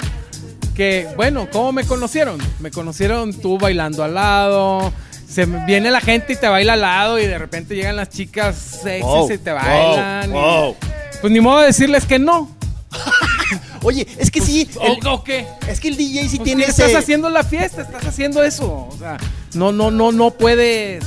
[0.75, 2.39] que, bueno, ¿cómo me conocieron?
[2.61, 4.93] Me conocieron tú bailando al lado.
[5.29, 8.57] Se viene la gente y te baila al lado y de repente llegan las chicas
[8.83, 10.31] sexys Wow, y te wow, bailan.
[10.31, 10.77] y- wow.
[11.21, 12.55] pues ni modo de decirles que no.
[13.83, 15.47] Oye, es que sí, el- ¿O, qué?
[15.69, 16.87] es que el DJ sí Pues, tiene ¿qué ese...
[16.87, 18.89] Estás haciendo la fiesta, estás haciendo eso.
[18.91, 19.17] O sea,
[19.55, 21.05] no, no, no, no puedes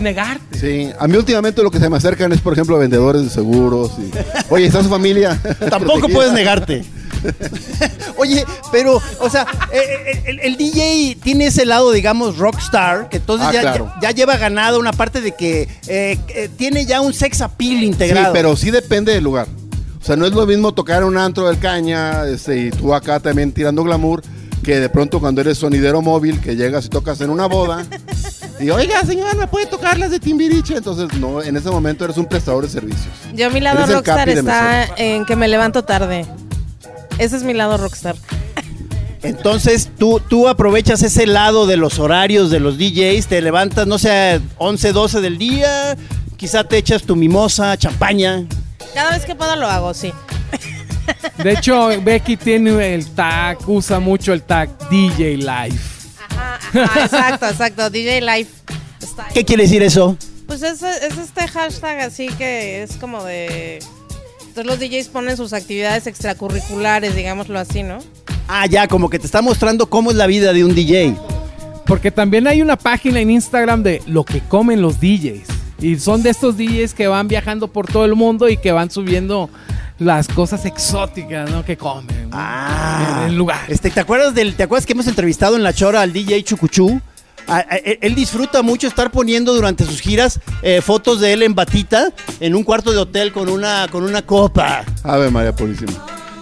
[0.00, 0.58] negarte.
[0.58, 3.92] Sí, a mí últimamente lo que se me acercan es, por ejemplo, vendedores de seguros.
[3.98, 4.10] Y,
[4.50, 5.40] Oye, ¿está su familia?
[5.70, 6.14] Tampoco Protegida.
[6.14, 6.84] puedes negarte.
[8.16, 13.48] Oye, pero, o sea, eh, el, el DJ tiene ese lado, digamos, rockstar, que entonces
[13.48, 13.92] Ah, ya, claro.
[14.00, 17.80] ya, ya lleva ganado una parte de que eh, eh, tiene ya un sex appeal
[17.80, 18.32] Sí, integrado.
[18.32, 19.46] pero sí depende del lugar.
[20.00, 22.94] O sea, no es lo mismo tocar en un antro del caña este, y tú
[22.94, 24.22] acá también tirando glamour
[24.62, 27.84] que de pronto cuando eres sonidero móvil que llegas y tocas en una boda
[28.60, 32.16] y oiga señor me puede tocar las de Timbiriche entonces no en ese momento eres
[32.16, 36.26] un prestador de servicios Yo mi lado Eres rockstar está en que me levanto tarde.
[37.18, 38.16] Ese es mi lado rockstar.
[39.22, 43.98] Entonces tú, tú aprovechas ese lado de los horarios de los DJs, te levantas, no
[43.98, 45.96] sé, 11, 12 del día,
[46.36, 48.44] quizá te echas tu mimosa, champaña.
[48.94, 50.12] Cada vez que puedo lo hago, sí.
[51.42, 55.97] De hecho, Becky tiene el tag, usa mucho el tag DJ Live.
[56.74, 57.90] Exacto, exacto.
[57.90, 58.50] DJ Life.
[59.02, 59.32] Style.
[59.34, 60.16] ¿Qué quiere decir eso?
[60.46, 63.80] Pues es, es este hashtag así que es como de...
[64.40, 67.98] Entonces los DJs ponen sus actividades extracurriculares, digámoslo así, ¿no?
[68.48, 71.14] Ah, ya, como que te está mostrando cómo es la vida de un DJ.
[71.86, 75.48] Porque también hay una página en Instagram de lo que comen los DJs.
[75.80, 78.90] Y son de estos DJs que van viajando por todo el mundo y que van
[78.90, 79.48] subiendo
[79.98, 81.64] las cosas exóticas, ¿no?
[81.64, 82.28] Que comen.
[82.32, 83.60] Ah, En el lugar.
[83.68, 87.00] Este, ¿te acuerdas del, te acuerdas que hemos entrevistado en la chora al DJ Chucuchú?
[87.46, 91.54] A- a- él disfruta mucho estar poniendo durante sus giras eh, fotos de él en
[91.54, 94.84] batita en un cuarto de hotel con una con una copa.
[95.02, 95.92] Ave María Purísima.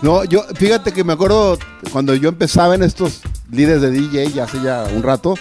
[0.02, 1.58] No, yo, fíjate que me acuerdo
[1.92, 5.34] cuando yo empezaba en estos líderes de DJ, ya hace ya un rato,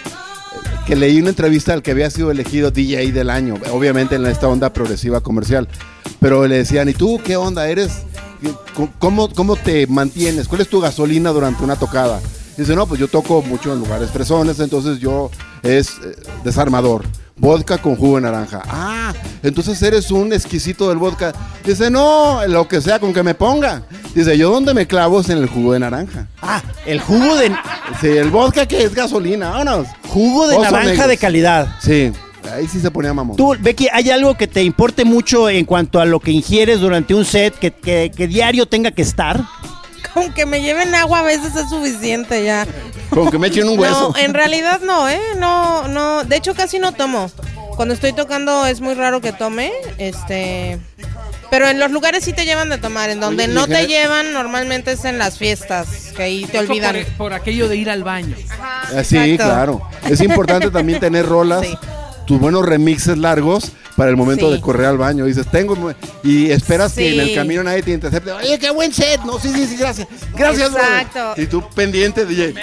[0.86, 4.48] que leí una entrevista al que había sido elegido DJ del año, obviamente en esta
[4.48, 5.68] onda progresiva comercial.
[6.26, 7.98] Pero le decían, ¿y tú qué onda eres?
[8.98, 10.48] ¿Cómo, cómo te mantienes?
[10.48, 12.18] ¿Cuál es tu gasolina durante una tocada?
[12.56, 15.30] Dice, no, pues yo toco mucho en lugares fresones, entonces yo
[15.62, 17.04] es eh, desarmador.
[17.36, 18.60] Vodka con jugo de naranja.
[18.66, 21.32] Ah, entonces eres un exquisito del vodka.
[21.64, 23.82] Dice, no, lo que sea con que me ponga.
[24.12, 26.26] Dice, yo donde me clavo es en el jugo de naranja.
[26.42, 27.52] Ah, el jugo de
[28.00, 29.86] Sí, el vodka que es gasolina, vámonos.
[30.08, 31.08] jugo de Oso naranja negros.
[31.08, 31.68] de calidad.
[31.80, 32.10] Sí,
[32.52, 33.36] ahí sí se ponía mamón.
[33.36, 37.14] Tú, Becky, ¿hay algo que te importe mucho en cuanto a lo que ingieres durante
[37.14, 39.40] un set que, que- que diario tenga que estar?
[40.14, 42.66] Con que me lleven agua a veces es suficiente ya.
[43.10, 44.12] Con que me echen un hueso.
[44.14, 45.20] No, en realidad no, ¿eh?
[45.38, 46.24] No, no.
[46.24, 47.30] De hecho, casi no tomo.
[47.76, 49.70] Cuando estoy tocando es muy raro que tome.
[49.98, 50.78] Este.
[51.50, 53.10] Pero en los lugares sí te llevan de tomar.
[53.10, 56.12] En donde Oye, no te llevan, normalmente es en las fiestas.
[56.16, 56.94] Que ahí te Eso olvidan.
[56.96, 58.34] Por, por aquello de ir al baño.
[58.58, 59.44] Ah, sí, Exacto.
[59.52, 59.82] claro.
[60.08, 61.76] Es importante también tener rolas, Sí.
[62.26, 64.54] Tus buenos remixes largos para el momento Sí.
[64.56, 65.24] de correr al baño.
[65.24, 65.76] Dices, tengo.
[66.22, 67.34] Y esperas que en el Sí.
[67.34, 68.30] camino nadie te intercepte.
[68.32, 69.20] Oye, qué buen set.
[69.24, 70.06] No, sí, sí, sí, gracias.
[70.36, 71.02] Gracias, brother".
[71.02, 71.40] Exacto.
[71.40, 72.54] Y tú pendiente, DJ.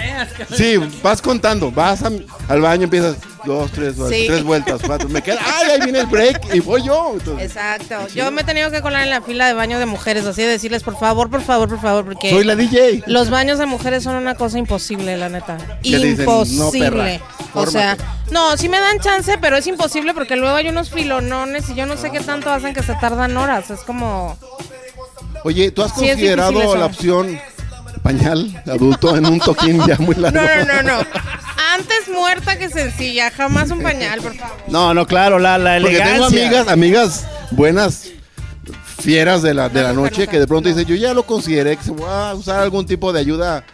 [0.56, 1.70] Sí, vas contando.
[1.70, 2.10] Vas a-
[2.48, 4.24] al baño, empiezas dos, tres, Sí.
[4.26, 5.08] tres vueltas, cuatro.
[5.08, 7.10] Me queda, ay, ahí viene el break y voy yo.
[7.14, 8.06] Entonces, Exacto.
[8.14, 10.48] Yo me he tenido que colar en la fila de baño de mujeres, así de
[10.48, 13.02] decirles, por favor, por favor, por favor, porque soy la DJ.
[13.06, 15.58] los baños de mujeres son una cosa imposible, la neta.
[15.82, 16.80] Imposible.
[16.80, 17.20] perra,
[17.54, 17.96] o sea,
[18.30, 20.88] no, sí me dan chance, pero es imposible porque luego hay unos
[21.24, 23.70] filonones y yo no sé qué tanto hacen que se tardan horas.
[23.70, 24.36] Es como.
[25.44, 27.38] Oye, ¿tú has Sí, considerado la opción
[28.02, 30.40] pañal adulto en un toquín ya muy largo?
[30.40, 31.06] No, no, no, no.
[31.74, 34.56] Antes muerta que sencilla, jamás un pañal, por favor.
[34.68, 36.12] No, no, claro, la, la Porque elegancia.
[36.14, 38.08] tengo amigas, amigas buenas,
[39.00, 40.30] fieras de la, de la No, noche, nunca.
[40.32, 43.12] que de pronto dicen, yo ya lo consideré, que se voy a usar algún tipo
[43.12, 43.64] de ayuda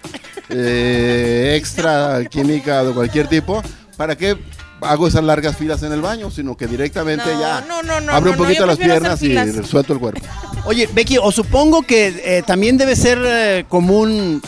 [0.48, 3.62] eh, extra, química de cualquier tipo,
[3.96, 4.36] ¿para qué
[4.82, 6.30] hago esas largas filas en el baño?
[6.30, 9.34] Sino que directamente No, ya no, no, no, abro no, un poquito las piernas y
[9.64, 10.20] suelto el cuerpo.
[10.64, 14.42] Oye, Becky, o supongo que eh, también debe ser eh, común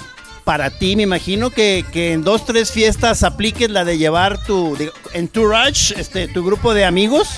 [0.44, 4.76] para ti, me imagino, que, que en dos, tres fiestas apliques la de llevar tu,
[4.76, 7.28] digo, entourage, este, tu grupo de amigos.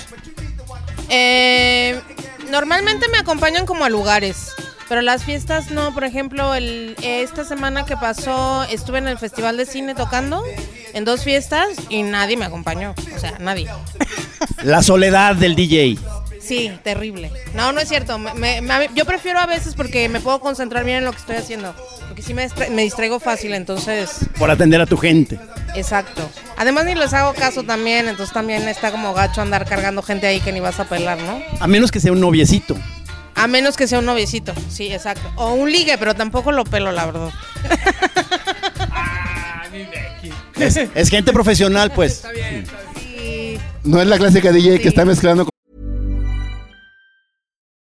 [1.09, 1.99] Eh,
[2.49, 4.53] normalmente me acompañan como a lugares.
[4.87, 9.57] Pero las fiestas no, por ejemplo, el, esta semana que pasó estuve en el Festival
[9.57, 10.43] de Cine tocando
[10.93, 13.67] en dos fiestas y nadie me acompañó, o sea, nadie.
[14.63, 15.97] La soledad del DJ.
[16.39, 17.31] Sí, terrible.
[17.55, 18.19] No, no es cierto.
[18.19, 21.17] Me- me- me- yo prefiero a veces porque me puedo concentrar bien en lo que
[21.17, 21.73] estoy haciendo.
[22.07, 25.39] Porque sí me, distra- me distraigo fácil, entonces, Por atender a tu gente.
[25.73, 26.21] exacto.
[26.57, 30.39] Además ni les hago caso también, entonces también está como gacho andar cargando gente ahí
[30.39, 31.39] que ni vas a pelar, ¿no?
[31.59, 32.77] A menos que sea un noviecito.
[33.35, 35.29] A menos que sea un noviecito, sí, exacto.
[35.35, 37.29] O un ligue, pero tampoco lo pelo, la verdad.
[40.57, 42.23] Es, es gente profesional, pues.
[42.97, 43.57] Sí.
[43.83, 45.54] No es la clásica DJ que está mezclando con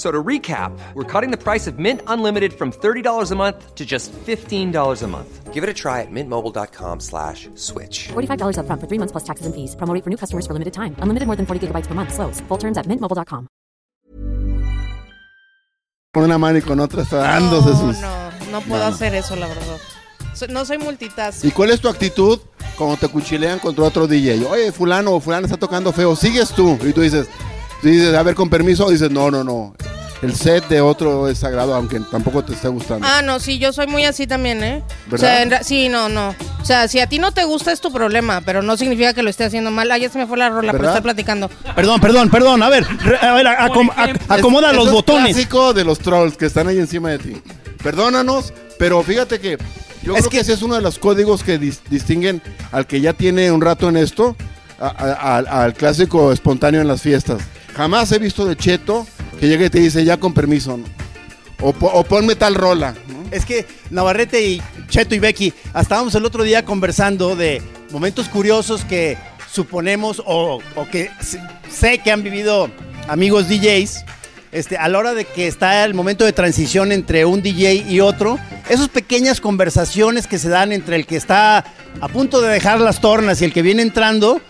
[0.00, 3.84] So to recap, we're cutting the price of Mint Unlimited from $30 a month to
[3.84, 5.52] just $15 a month.
[5.52, 8.08] Give it a try at mintmobile.com slash switch.
[8.08, 9.76] $45 upfront for three months plus taxes and fees.
[9.76, 10.96] Promo rate for new customers for limited time.
[11.04, 12.14] Unlimited more than 40 gigabytes per month.
[12.14, 12.40] Slows.
[12.48, 13.46] Full terms at mintmobile.com.
[16.14, 18.00] con una mano y con otra, está dándose No, sus...
[18.00, 19.76] no, no puedo No, hacer eso, la verdad.
[20.34, 21.44] So- no soy multitask.
[21.44, 22.40] ¿Y cuál es tu actitud
[22.78, 24.46] cuando te cuchilean contra otro DJ?
[24.46, 26.78] Oye, fulano o fulano está tocando feo, sigues tú.
[26.86, 27.28] Y tú dices,
[27.82, 29.74] dices, a ver, con permiso, dices, no, no, no.
[30.22, 33.06] El set de otro es sagrado, aunque tampoco te esté gustando.
[33.08, 34.82] Ah, no, sí, yo soy muy así también, ¿eh?
[35.06, 35.26] O ¿Verdad?
[35.26, 36.34] sea, en ra- sí, no, no.
[36.60, 39.22] O sea, si a ti no te gusta es tu problema, pero no significa que
[39.22, 39.90] lo esté haciendo mal.
[39.90, 40.96] Ah, ya se me fue la rola, pero ¿Verdad?
[40.98, 41.48] estoy platicando.
[41.74, 42.62] Perdón, perdón, perdón.
[42.62, 45.32] A ver, re- a ver, acom- ac- Es- acomoda los es botones.
[45.34, 47.42] clásico de los trolls que están ahí encima de ti.
[47.82, 49.56] Perdónanos, pero fíjate que
[50.02, 52.86] yo Es creo que, que- ese es uno de los códigos que dis- distinguen al
[52.86, 54.36] que ya tiene un rato en esto,
[54.78, 57.40] a- al clásico espontáneo en las fiestas.
[57.74, 59.06] Jamás he visto de Cheto
[59.40, 60.78] que llegue y te dice ya con permiso,
[61.60, 62.94] o, po- o ponme tal rola.
[63.30, 68.84] Es que Navarrete y Cheto y Becky, estábamos el otro día conversando de momentos curiosos
[68.84, 69.16] que
[69.50, 70.60] suponemos o,
[70.92, 71.10] que
[71.70, 72.70] sé que han vivido
[73.08, 74.04] amigos DJs.
[74.52, 78.00] Este, a la hora de que está el momento de transición entre un DJ y
[78.00, 78.36] otro,
[78.68, 81.64] esas pequeñas conversaciones que se dan entre el que está
[82.00, 84.40] a punto de dejar las tornas y el que viene entrando,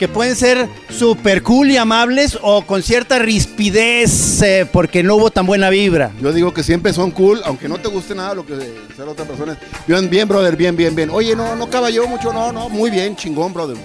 [0.00, 5.30] que pueden ser súper cool y amables o con cierta rispidez eh, porque no hubo
[5.30, 6.10] tan buena vibra.
[6.22, 8.56] Yo digo que siempre son cool, aunque no te guste nada lo que
[8.96, 9.58] sea la otra persona.
[9.86, 11.10] Bien, bien, brother, bien, bien, bien.
[11.10, 13.76] Oye, no, no caballó mucho, no, no, muy bien, chingón, brother.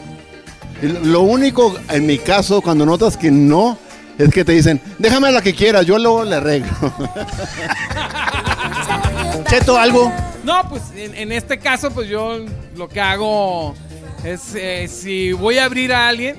[1.03, 3.77] Lo único, en mi caso, cuando notas que no,
[4.17, 6.71] es que te dicen, déjame la que quieras, yo luego le arreglo.
[9.49, 10.13] Cheto, algo.
[10.45, 12.37] No, pues en, en este caso, pues yo
[12.77, 13.75] lo que hago
[14.25, 16.35] es, eh, si voy a abrir a alguien,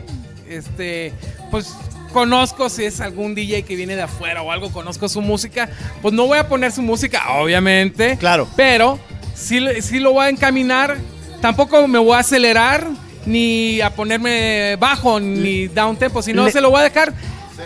[0.48, 1.12] este,
[1.50, 1.72] pues
[2.12, 5.68] conozco si es algún DJ que viene de afuera o algo, conozco su música,
[6.02, 8.16] pues no voy a poner su música, obviamente.
[8.16, 8.48] Claro.
[8.56, 8.98] Pero
[9.34, 10.96] sí, sí lo voy a encaminar,
[11.40, 12.86] tampoco me voy a acelerar,
[13.26, 17.12] ni a ponerme bajo, ni down tempo, sino Le- se lo voy a dejar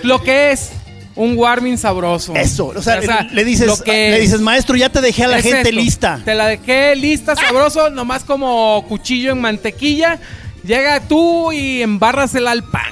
[0.02, 0.70] lo que es.
[1.16, 2.34] Un warming sabroso.
[2.34, 3.00] Eso, o sea,
[3.32, 5.80] le dices, lo que le dices, maestro, ya te dejé a la es gente esto.
[5.80, 6.20] lista.
[6.24, 10.18] Te la dejé lista, sabroso, nomás como cuchillo en mantequilla.
[10.62, 12.90] Llega tú y embárrasela al pan.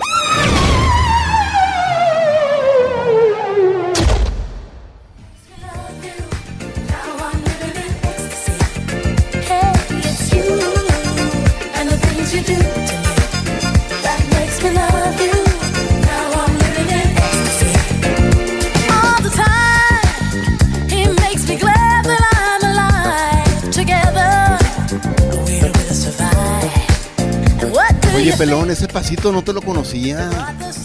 [28.28, 30.28] Oye, pelón, ese pasito no te lo conocía.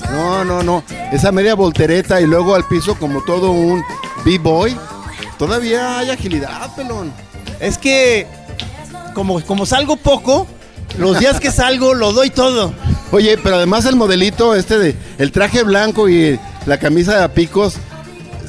[0.10, 0.82] No, no, no.
[1.12, 3.84] Esa media voltereta y luego al piso como todo un
[4.24, 4.78] B-boy.
[5.38, 7.12] Todavía hay agilidad, pelón.
[7.60, 8.28] Es que,
[9.14, 10.48] como, como salgo poco,
[10.98, 12.74] los días que salgo lo doy todo.
[13.12, 17.74] Oye, pero además el modelito este de el traje blanco y la camisa de picos,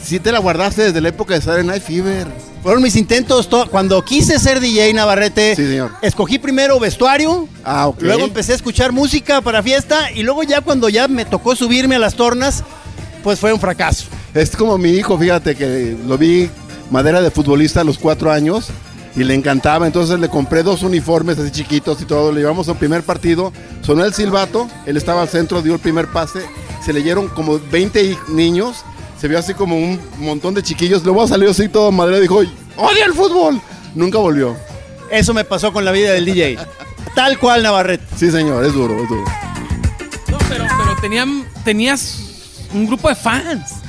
[0.00, 2.28] sí te la guardaste desde la época de Saturday Night Fever.
[2.64, 3.48] Fueron mis intentos.
[3.48, 5.92] to- Cuando quise ser DJ Navarrete, Sí, señor.
[6.02, 7.46] escogí primero vestuario.
[7.64, 7.92] Ah.
[8.00, 10.10] Luego empecé a escuchar música para fiesta.
[10.10, 12.64] Y luego, ya cuando ya me tocó subirme a las tornas,
[13.22, 14.06] pues fue un fracaso.
[14.32, 16.50] Es como mi hijo, fíjate que lo vi
[16.90, 18.68] madera de futbolista a los cuatro años
[19.14, 19.86] y le encantaba.
[19.86, 22.32] Entonces le compré dos uniformes así chiquitos y todo.
[22.32, 23.52] Le llevamos al primer partido.
[23.82, 26.40] Sonó el silbato, él estaba al centro, dio el primer pase.
[26.82, 28.84] Se leyeron como 20 hi- niños.
[29.20, 31.04] Se vio así como un montón de chiquillos.
[31.04, 32.36] Luego salió así todo madera y dijo,
[32.76, 33.60] odia el fútbol.
[33.94, 34.56] Nunca volvió.
[35.10, 36.58] Eso me pasó con la vida del DJ.
[37.14, 38.04] Tal cual, Navarrete.
[38.16, 39.24] Sí, señor, es duro, es duro.
[40.28, 42.18] No, pero, pero tenían, tenías
[42.72, 43.83] un grupo de fans.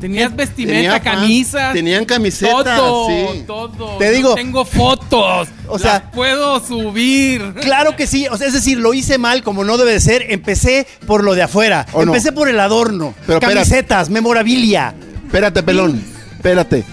[0.00, 1.72] Tenías vestimenta, Tenía fans, camisas.
[1.74, 3.44] tenían camisetas, Todo, sí.
[3.46, 3.98] todo.
[3.98, 5.48] Te Yo digo- Tengo fotos.
[5.68, 7.54] O sea- las puedo subir.
[7.60, 10.26] Claro que sí, o sea, es decir, lo hice mal como no debe de ser.
[10.30, 12.12] Empecé por lo de afuera, ¿O no?
[12.12, 13.54] empecé por el adorno, Pero espérate.
[13.54, 14.94] camisetas, memorabilia.
[15.26, 16.02] Espérate, pelón.
[16.36, 16.84] Espérate.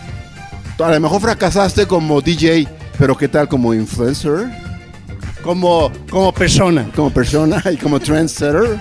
[0.78, 2.68] A lo mejor fracasaste como DJ,
[3.00, 4.46] pero ¿qué tal como influencer?
[5.42, 6.90] Como, como persona.
[6.96, 8.78] Como persona y como trendsetter.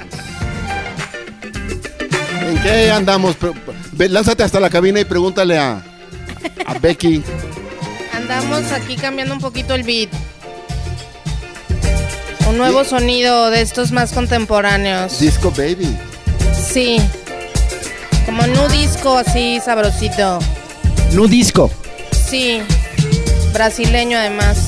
[2.49, 3.37] ¿En qué andamos?
[3.97, 5.83] Ve, Lánzate hasta la cabina y pregúntale a,
[6.67, 7.23] a Becky.
[8.13, 10.11] Andamos aquí cambiando un poquito el beat.
[12.49, 15.19] Un nuevo sonido de estos más contemporáneos.
[15.19, 15.97] Disco Baby.
[16.55, 16.99] Sí.
[18.27, 20.39] Como nu disco así sabrosito.
[21.13, 21.71] Nu disco.
[22.29, 22.61] Sí.
[23.53, 24.66] Brasileño además.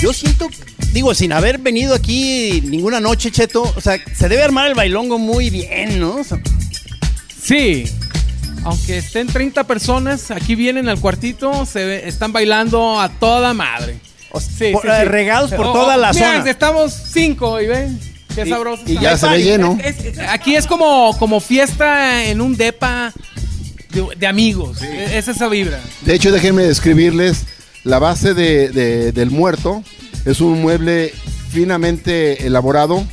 [0.00, 0.48] Yo siento,
[0.92, 5.18] digo, sin haber venido aquí ninguna noche, Cheto, o sea, se debe armar el bailongo
[5.18, 6.16] muy bien, ¿no?
[6.16, 6.38] O sea,
[7.42, 7.84] Sí.
[8.64, 13.96] Aunque estén 30 personas, aquí vienen al cuartito, se están bailando a toda madre.
[14.30, 15.04] o sea, Sí, por- sí, eh, sí.
[15.08, 16.50] regados por Oh, toda oh, la mira, zona.
[16.50, 17.98] Estamos cinco y ven.
[18.34, 18.82] Qué Y- sabroso.
[18.86, 19.02] y está.
[19.02, 19.78] ya se ve lleno.
[19.82, 23.12] Es- es- aquí es como, como fiesta en un depa
[23.90, 24.82] de, de amigos.
[24.82, 25.80] Es esa vibra.
[26.02, 27.46] De hecho, déjenme describirles
[27.84, 29.82] la base de- de- del muerto.
[30.24, 31.12] Es un mueble
[31.50, 33.04] finamente elaborado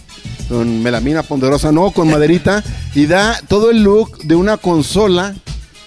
[0.49, 2.63] con melamina ponderosa, no, con maderita
[2.93, 5.33] y da todo el look de una consola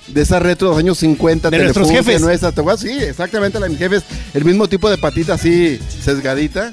[0.09, 1.51] de esa retro de los años 50.
[1.51, 2.21] De nuestros jefes.
[2.21, 2.81] nuestra, ¿te acuerdas?
[2.81, 4.03] Sí, exactamente la de mis jefes.
[4.35, 6.73] El mismo tipo de patita así sesgadita.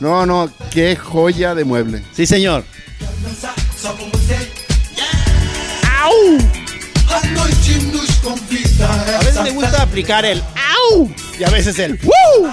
[0.00, 2.02] No, no, qué joya de mueble.
[2.14, 2.64] Sí, señor.
[8.80, 10.42] A veces me gusta aplicar el
[11.38, 12.52] Y a veces el ¡woo!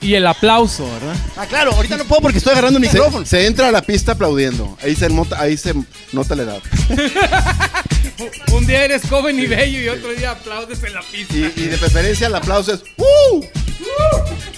[0.00, 1.16] Y el aplauso, ¿verdad?
[1.36, 3.24] Ah, claro, ahorita no puedo porque estoy agarrando un micrófono.
[3.26, 4.76] se entra a la pista aplaudiendo.
[4.82, 5.74] Ahí se nota, ahí se
[6.12, 6.62] nota la edad.
[8.52, 11.34] Un día eres joven y bello y otro día aplaudes en la pista.
[11.34, 13.44] Y, y de preferencia el aplauso es ¡Uh!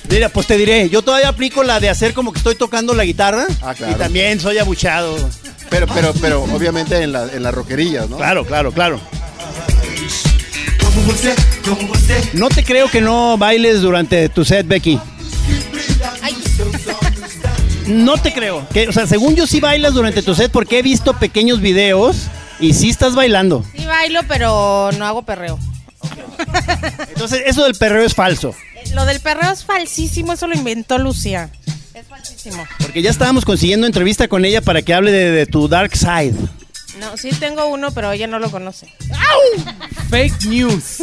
[0.09, 3.05] Mira, pues te diré, yo todavía aplico la de hacer como que estoy tocando la
[3.05, 3.47] guitarra.
[3.63, 3.93] Ah, claro.
[3.93, 5.17] Y también soy abuchado.
[5.69, 8.17] Pero, pero, pero obviamente en, la, en las roquerillas, ¿no?
[8.17, 9.01] Claro, claro, claro.
[12.35, 14.99] No te creo que no bailes durante tu set, Becky.
[16.23, 16.37] Ay,
[17.87, 18.67] No te creo.
[18.73, 22.29] Que, o sea, según yo sí bailas durante tu set porque he visto pequeños videos
[22.59, 23.65] y sí estás bailando.
[23.77, 25.59] sí bailo, pero no hago perreo.
[27.09, 28.55] Entonces, eso del perreo es falso.
[28.95, 31.51] Lo del perreo es falsísimo, eso lo inventó Lucía.
[31.95, 32.67] Es falsísimo.
[32.79, 36.35] Porque ya estábamos consiguiendo entrevista con ella para que hable de, de tu dark side.
[36.99, 38.87] No, sí tengo uno, pero ella no lo conoce.
[40.11, 41.03] Fake news.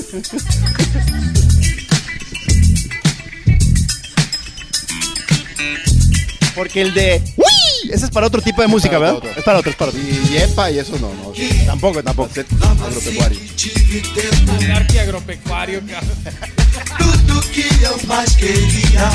[6.56, 7.92] Porque el de ¡Uy!
[7.92, 9.18] Ese es para otro tipo de música, ¿verdad?
[9.18, 9.30] otro.
[9.30, 10.02] Es para otro, es para otro.
[10.02, 11.32] Y yepa y eso no, no.
[11.66, 12.32] Tampoco, tampoco.
[12.84, 13.40] Agropecuario.
[14.62, 16.18] Anarquía agropecuario, cabrón.
[16.98, 19.10] Tudo que eu mais queria.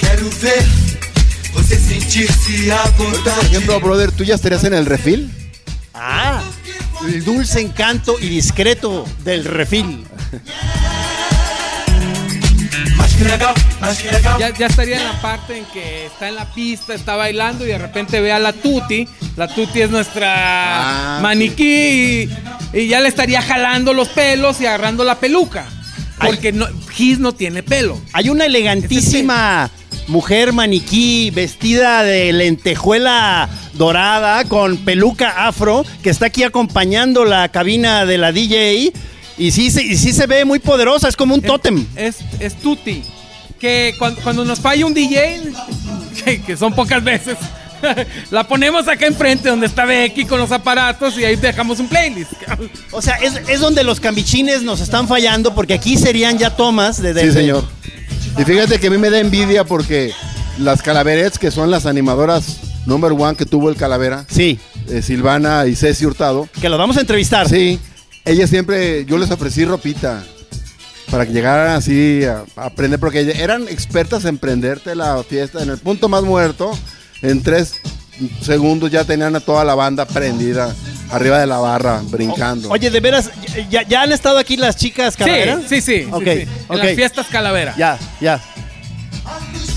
[0.00, 0.64] Quero ver
[1.52, 3.46] você sentir-se à Por vontade.
[3.46, 5.30] ejemplo, brother, ¿tú ya estarías en el refil?
[5.94, 6.42] Ah,
[7.06, 10.04] el dulce encanto y discreto del refil.
[14.38, 17.68] Ya, ya estaría en la parte en que está en la pista, está bailando y
[17.68, 19.08] de repente ve a la Tuti.
[19.36, 22.30] La Tuti es nuestra Ah, maniquí y,
[22.72, 25.66] y ya le estaría jalando los pelos y agarrando la peluca.
[26.20, 28.00] Porque no, Gis no tiene pelo.
[28.12, 29.70] Hay una elegantísima
[30.08, 38.04] mujer maniquí vestida de lentejuela dorada con peluca afro que está aquí acompañando la cabina
[38.04, 38.92] de la DJ
[39.38, 41.86] y sí, se- y sí se ve muy poderosa, es como un tótem.
[41.96, 43.02] Es, es Tuti.
[43.58, 45.42] Que cuando, cuando nos falla un DJ,
[46.24, 47.36] que, que son pocas veces,
[48.30, 52.32] la ponemos acá enfrente donde está Becky con los aparatos y ahí dejamos un playlist.
[52.92, 57.00] O sea, es, es donde los cambichines nos están fallando porque aquí serían ya tomas
[57.02, 57.12] de...
[57.14, 57.64] de- Sí, señor.
[58.38, 60.12] Y fíjate que a mí me da envidia porque
[60.58, 64.58] las calaverets, que son las animadoras number one que tuvo el Calavera, Sí,
[64.88, 67.48] eh, Silvana y Ceci Hurtado, que los vamos a entrevistar.
[67.48, 67.78] sí,
[68.24, 70.22] ellas siempre, yo les ofrecí ropita
[71.10, 75.62] para que llegaran así a, a aprender, porque ellas eran expertas en prenderte la fiesta
[75.62, 76.76] en el punto más muerto.
[77.22, 77.74] En tres
[78.40, 80.74] segundos ya tenían a toda la banda prendida
[81.10, 82.70] arriba de la barra, brincando.
[82.70, 83.30] Oye, de veras,
[83.70, 85.60] ¿ya, ya han estado aquí las chicas calavera?
[85.68, 86.02] Sí, sí, sí.
[86.04, 86.30] sí, Ok, sí.
[86.30, 86.76] En ok.
[86.76, 87.74] las fiestas calavera.
[87.76, 88.40] Ya, ya.
[89.24, 89.74] Antes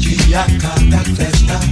[0.00, 1.71] que acabe a festa.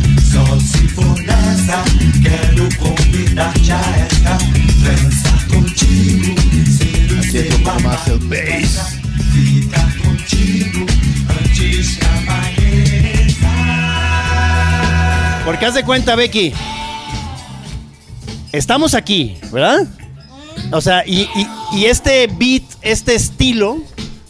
[1.70, 1.84] Nessa,
[2.22, 4.38] quero convidar-te a esta.
[4.82, 6.34] Dançar contigo,
[6.66, 8.18] ser o seu amado.
[8.28, 8.98] bass.
[9.32, 10.86] Ficar contigo,
[11.28, 13.48] antes que amanheça.
[15.44, 16.52] Porque haz de cuenta, Becky.
[18.52, 19.86] Estamos aquí, ¿verdad?
[20.72, 21.46] O sea, y, y-
[21.78, 23.78] y este beat, este estilo,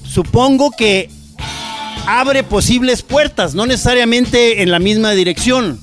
[0.05, 1.09] supongo que
[2.07, 5.80] abre posibles puertas, no necesariamente en la misma dirección.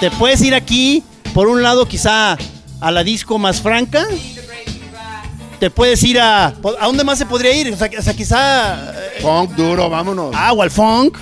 [0.00, 1.02] Te puedes ir aquí,
[1.34, 2.36] por un lado, quizá
[2.80, 4.06] a la disco más franca.
[5.58, 6.46] Te puedes ir a.
[6.46, 7.72] ¿A dónde más se podría ir?
[7.72, 8.92] O sea, o sea, quizá.
[8.94, 10.34] eh, Funk duro, vámonos.
[10.34, 11.18] Ah, o al funk.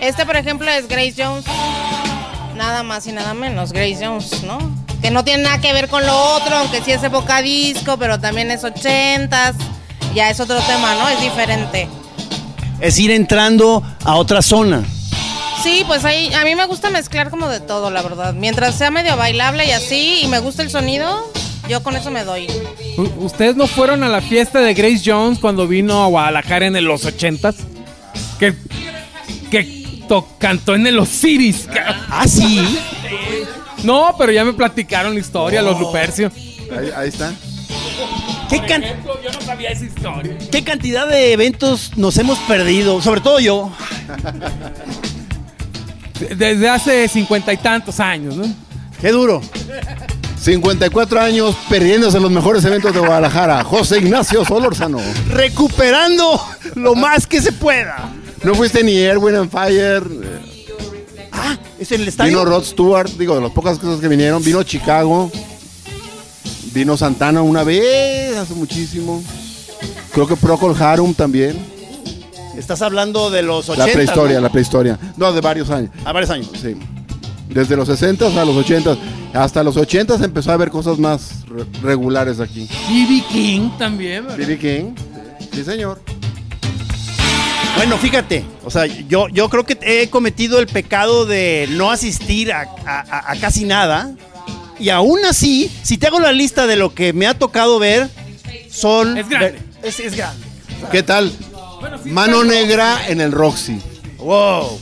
[0.00, 1.44] Este, por ejemplo, es Grace Jones.
[2.56, 4.58] Nada más y nada menos, Grace Jones, ¿no?
[5.02, 8.18] Que no tiene nada que ver con lo otro, aunque sí es época disco, pero
[8.18, 9.56] también es ochentas.
[10.14, 11.08] Ya es otro tema, ¿no?
[11.08, 11.88] Es diferente.
[12.80, 14.82] Es ir entrando a otra zona.
[15.62, 18.34] Sí, pues ahí, a mí me gusta mezclar como de todo, la verdad.
[18.34, 21.30] Mientras sea medio bailable y así, y me gusta el sonido,
[21.68, 22.48] yo con eso me doy.
[22.98, 26.84] U- ¿Ustedes no fueron a la fiesta de Grace Jones cuando vino a Guadalajara en
[26.84, 27.56] los ochentas?
[28.40, 28.54] Que,
[29.52, 31.68] que to- cantó en el Osiris.
[32.10, 32.60] Ah, sí.
[33.84, 36.32] No, pero ya me platicaron la historia, los Lupercio.
[36.76, 37.32] Ahí, ahí está.
[38.50, 40.36] ¿Qué, can- Yo no sabía esa historia.
[40.50, 43.00] ¿Qué cantidad de eventos nos hemos perdido?
[43.00, 43.70] Sobre todo yo.
[46.36, 48.44] Desde hace cincuenta y tantos años, ¿no?
[49.00, 49.40] Qué duro.
[50.40, 53.62] 54 años perdiéndose los mejores eventos de Guadalajara.
[53.62, 54.98] José Ignacio Solórzano.
[55.28, 56.40] Recuperando
[56.74, 58.12] lo más que se pueda.
[58.42, 60.02] No fuiste ni Erwin and Fire.
[61.30, 62.30] Ah, es en el estadio.
[62.30, 64.42] Vino Rod Stewart, digo, de las pocas cosas que vinieron.
[64.42, 65.30] Vino Chicago.
[66.72, 69.22] Vino Santana una vez, hace muchísimo.
[70.12, 71.71] Creo que Procol Harum también.
[72.56, 73.86] Estás hablando de los 80.
[73.86, 74.40] La prehistoria, ¿no?
[74.42, 74.98] la prehistoria.
[75.16, 75.90] No, de varios años.
[76.04, 76.48] A varios años.
[76.60, 76.76] Sí.
[77.48, 78.96] Desde los 60 a los 80.
[79.34, 82.68] Hasta los 80 se empezó a ver cosas más re- regulares aquí.
[82.88, 83.22] B.B.
[83.30, 84.36] King también, ¿verdad?
[84.38, 84.58] B.B.
[84.58, 84.94] King.
[85.52, 86.00] Sí, señor.
[87.76, 92.52] Bueno, fíjate, o sea, yo, yo creo que he cometido el pecado de no asistir
[92.52, 94.14] a, a- a- a casi nada.
[94.78, 98.10] Y aún así, si te hago la lista de lo que me ha tocado ver,
[98.70, 99.16] son...
[99.16, 99.58] Es grande.
[99.82, 100.44] Es, es grande.
[100.90, 101.32] ¿Qué tal?
[102.06, 103.80] Mano Negra en el Roxy.
[104.18, 104.78] Wow.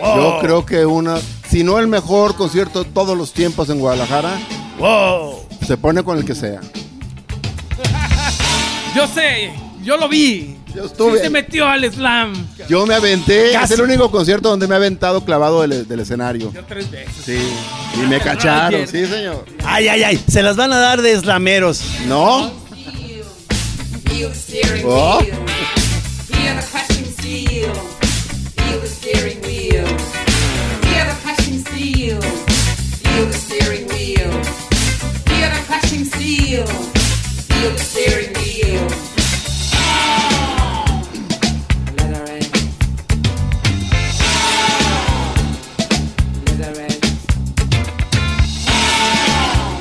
[0.00, 4.38] Yo creo que una, si no el mejor concierto de todos los tiempos en Guadalajara,
[4.78, 5.46] Wow.
[5.66, 6.60] se pone con el que sea.
[8.94, 9.52] Yo sé,
[9.82, 10.56] yo lo vi.
[10.74, 11.18] Yo estuve.
[11.18, 12.32] Sí se metió al slam.
[12.68, 13.74] Yo me aventé, Casi.
[13.74, 16.52] es el único concierto donde me he aventado clavado del, del escenario.
[16.52, 17.14] Yo tres veces.
[17.24, 17.38] Sí.
[18.02, 19.44] Y me cacharon, sí, señor.
[19.64, 21.80] Ay, ay, ay, se las van a dar de eslameros.
[22.06, 22.50] ¿No?
[24.84, 25.18] Oh.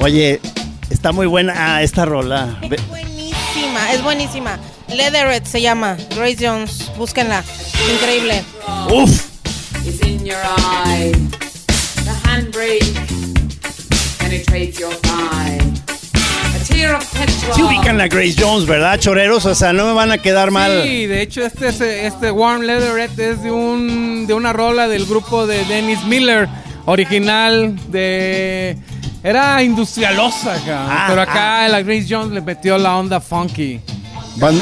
[0.03, 0.41] Oye,
[0.89, 2.59] está muy buena esta rola.
[2.61, 4.59] Es buenísima, es buenísima.
[4.95, 7.43] Leatherette se llama, Grace Jones, búsquenla.
[7.91, 8.43] Increíble.
[8.91, 9.29] Uf.
[9.85, 10.37] is in your
[10.85, 11.11] eye.
[12.05, 12.85] The handbrake
[14.19, 15.59] penetrates your thigh.
[16.55, 17.53] A tear of petrol.
[17.55, 19.45] Sí ubican a Grace Jones, ¿verdad, choreros?
[19.45, 20.83] O sea, no me van a quedar mal.
[20.83, 25.05] Sí, de hecho este, es, este Warm Leatherette es de, un, de una rola del
[25.05, 26.47] grupo de Dennis Miller,
[26.85, 28.77] original de...
[29.25, 33.79] Era industrialosa acá, Ah, pero acá la Grace Jones le metió la onda funky.
[34.37, 34.61] Ban-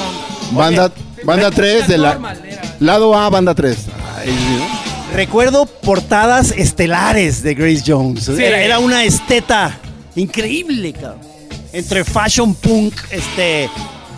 [0.52, 0.92] banda,
[1.24, 2.20] banda 3 de la...
[2.80, 3.78] Lado A, banda 3.
[4.20, 4.34] Ay,
[5.16, 8.24] Recuerdo portadas estelares de Grace Jones.
[8.26, 8.42] Sí.
[8.44, 9.78] Era, era una esteta
[10.16, 11.20] increíble, cabrón.
[11.74, 13.70] Entre fashion punk, este,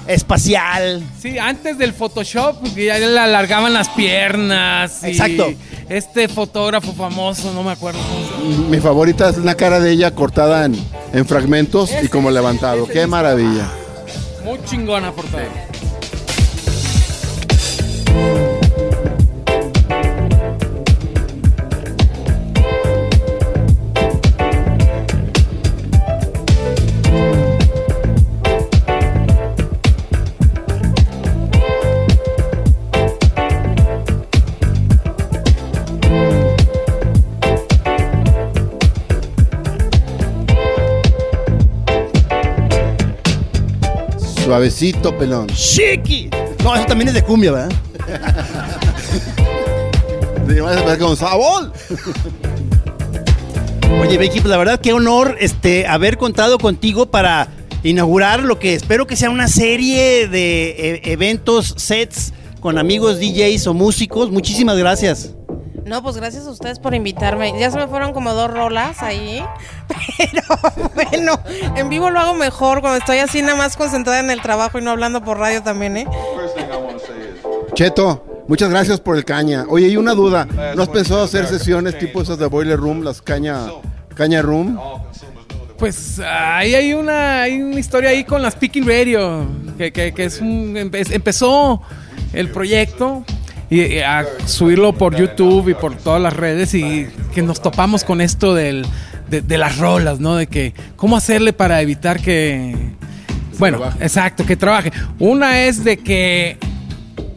[0.08, 1.04] espacial.
[1.22, 5.04] Sí, antes del Photoshop que ya le alargaban las piernas.
[5.04, 5.54] y Exacto.
[5.90, 8.70] Este fotógrafo famoso, no me acuerdo cómo se llama.
[8.70, 10.76] Mi favorita es la cara de ella cortada en,
[11.14, 12.88] en fragmentos y como levantado.
[12.88, 13.70] Qué maravilla.
[14.44, 15.73] Muy chingona portada.
[44.54, 45.48] Suavecito, pelón.
[45.48, 46.30] ¡Chiqui!
[46.64, 47.72] No, eso también es de cumbia, ¿verdad?
[50.48, 51.74] Sí, vas a ver con sabor.
[54.00, 57.48] Oye, Becky, pues la verdad, qué honor este, haber contado contigo para
[57.82, 63.66] inaugurar lo que espero que sea una serie de e- eventos, sets con amigos DJs
[63.66, 64.30] o músicos.
[64.30, 65.34] Muchísimas gracias.
[65.86, 67.54] No, pues gracias a ustedes por invitarme.
[67.60, 69.44] Ya se me fueron como dos rolas ahí.
[70.18, 70.42] Pero
[70.96, 71.40] bueno,
[71.76, 74.82] en vivo lo hago mejor cuando estoy así nada más concentrada en el trabajo y
[74.82, 76.08] no hablando por radio también, ¿eh?
[77.74, 79.66] Cheto, muchas gracias por el caña.
[79.70, 80.46] Oye, y una duda.
[80.76, 83.58] ¿No has pensado hacer sesiones tipo esas de Boiler Room, las caña,
[84.16, 84.80] caña Room?
[85.78, 89.46] Pues ahí hay una, hay una historia ahí con las Speaking Radio,
[89.78, 91.82] que, que- que es un, empe- empezó
[92.32, 93.24] el proyecto
[93.74, 98.22] y, a subirlo por YouTube y por todas las redes y que nos topamos con
[98.22, 98.86] esto del,
[99.30, 100.36] de, de las rolas, ¿no?
[100.36, 102.76] De que cómo hacerle para evitar que...
[103.60, 104.92] Bueno, exacto, que trabaje.
[105.20, 106.58] Una es de que,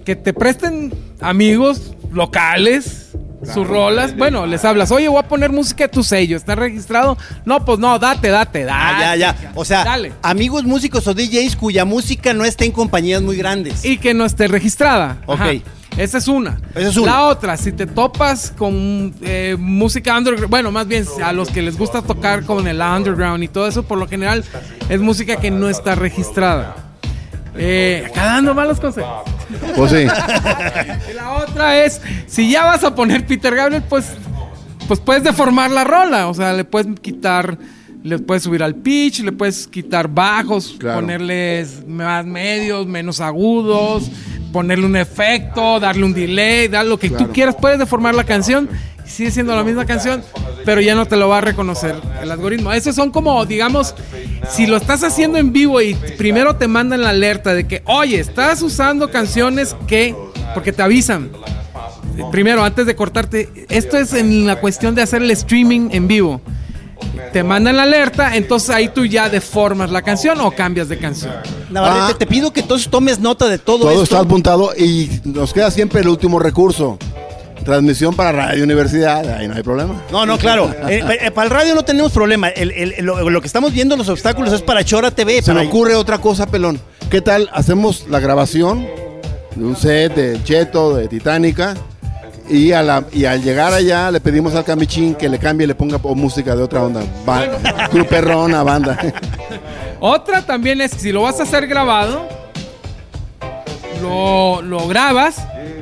[0.05, 3.07] que te presten amigos locales
[3.53, 4.17] sus rolas.
[4.17, 7.17] Bueno, les hablas, oye, voy a poner música de tu sello, ¿está registrado?
[7.45, 8.71] No, pues no, date, date, date.
[8.73, 9.53] Ah, ya, ya.
[9.55, 10.13] O sea, Dale.
[10.23, 13.85] amigos músicos o DJs cuya música no esté en compañías muy grandes.
[13.85, 15.19] Y que no esté registrada.
[15.27, 15.41] Ok.
[15.41, 15.53] Ajá.
[15.97, 16.59] Esa es una.
[16.75, 17.13] Esa es una.
[17.13, 21.63] La otra, si te topas con eh, música underground, bueno, más bien a los que
[21.63, 24.45] les gusta tocar con el underground y todo eso, por lo general
[24.89, 26.77] es música que no está registrada.
[27.59, 29.23] Eh, acá dando malos consejos.
[29.75, 30.07] Pues sí.
[31.11, 34.13] Y la otra es, si ya vas a poner Peter Gabriel, pues,
[34.87, 36.29] pues puedes deformar la rola.
[36.29, 37.57] O sea, le puedes quitar,
[38.03, 41.01] le puedes subir al pitch, le puedes quitar bajos, Claro.
[41.01, 44.11] ponerles más medios, menos agudos,
[44.57, 47.33] ponerle un efecto, darle un delay, dar lo que tú Claro.
[47.35, 47.57] quieras.
[47.61, 48.71] Puedes deformar la canción.
[49.05, 50.23] Sigue siendo la misma canción,
[50.65, 52.73] pero ya no te lo va a reconocer el algoritmo.
[52.73, 53.95] Esos son como, digamos,
[54.49, 58.19] si lo estás haciendo en vivo y primero te mandan la alerta de que, oye,
[58.19, 60.15] estás usando canciones que,
[60.55, 61.29] porque te avisan.
[62.33, 66.41] Primero, antes de cortarte, esto es en la cuestión de hacer el streaming en vivo.
[67.33, 71.33] Te mandan la alerta, entonces ahí tú ya deformas la canción o cambias de canción.
[71.71, 72.19] Navarrete, Ah.
[72.19, 74.03] te pido que entonces tomes nota de todo, Todo esto.
[74.05, 76.99] está apuntado y nos queda siempre el último recurso.
[77.65, 80.03] Transmisión para Radio Universidad, ahí no hay problema.
[80.13, 80.73] No, no, claro.
[80.89, 82.49] Eh, eh, para el radio no tenemos problema.
[82.49, 85.43] El- el- lo, lo que estamos viendo, los obstáculos, es para Chora TV.
[85.43, 86.81] Se para- me ocurre otra cosa, pelón.
[87.11, 87.51] ¿Qué tal?
[87.53, 88.87] Hacemos la grabación
[89.57, 91.75] de un set de Cheto, de Titánica.
[92.49, 95.69] Y, a la, y al llegar allá le pedimos al camichín que le cambie y
[95.69, 97.03] le ponga po- música de otra onda.
[97.25, 97.45] Ba
[97.93, 98.99] Gruperrona, banda.
[100.01, 102.29] Otra también es, si lo vas a hacer grabado,
[104.03, 105.37] lo, lo grabas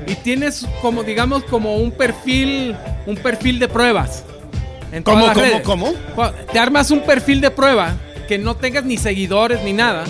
[0.07, 4.23] y tienes como, digamos, como un perfil, un perfil de pruebas.
[4.93, 5.62] en ¿Cómo, cómo, redes.
[5.62, 5.93] cómo?
[6.53, 7.95] Te armas un perfil de prueba
[8.29, 10.05] que no tengas ni seguidores ni nada,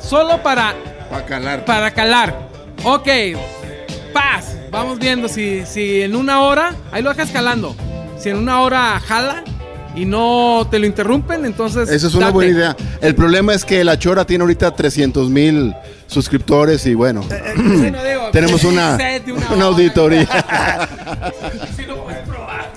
[0.00, 0.74] solo para,
[1.10, 1.64] Para calar.
[1.66, 2.48] para calar.
[2.84, 3.08] Ok,
[4.14, 4.56] paz.
[4.72, 7.76] Vamos viendo si, si en una hora, ahí lo dejas calando.
[8.18, 9.44] Si en una hora jala
[9.94, 11.90] y no te lo interrumpen, entonces.
[11.90, 12.34] Esa es una date.
[12.34, 12.76] buena idea.
[13.02, 15.74] El problema es que La Chora tiene ahorita 300 mil
[16.06, 18.98] suscriptores y bueno, Sí, no digo, tenemos un una,
[19.54, 20.26] una auditoría.
[21.76, 22.72] Sí lo puedes probar.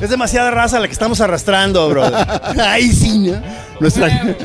[0.00, 2.04] Es demasiada raza la que estamos arrastrando, bro.
[2.62, 3.42] Ay, sí, ¿no?
[3.80, 4.36] Nuestra...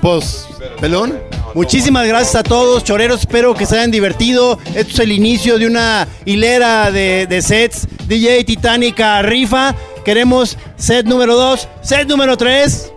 [0.00, 0.46] Pues,
[0.80, 1.18] pelón.
[1.54, 3.20] Muchísimas gracias a todos, choreros.
[3.20, 4.58] Espero que se hayan divertido.
[4.74, 7.88] Esto es el inicio de una hilera de, de sets.
[8.06, 9.74] DJ Titánica rifa.
[10.04, 12.92] Queremos set número 2, set número 3.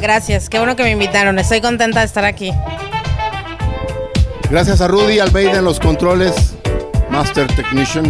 [0.00, 1.38] Gracias, qué bueno que me invitaron.
[1.38, 2.52] Estoy contenta de estar aquí.
[4.50, 6.34] Gracias a Rudy Almeida en los controles,
[7.10, 8.04] Master Technician.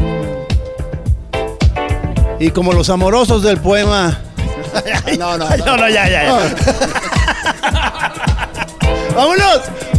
[2.39, 4.21] Y como los amorosos del poema.
[5.17, 6.41] No, no, no, no, ya, ya, ya.
[9.15, 9.94] ¡Vámonos!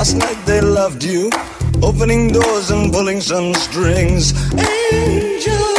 [0.00, 1.30] last night they loved you,
[1.82, 4.32] opening doors and pulling some strings.
[4.94, 5.74] Angel.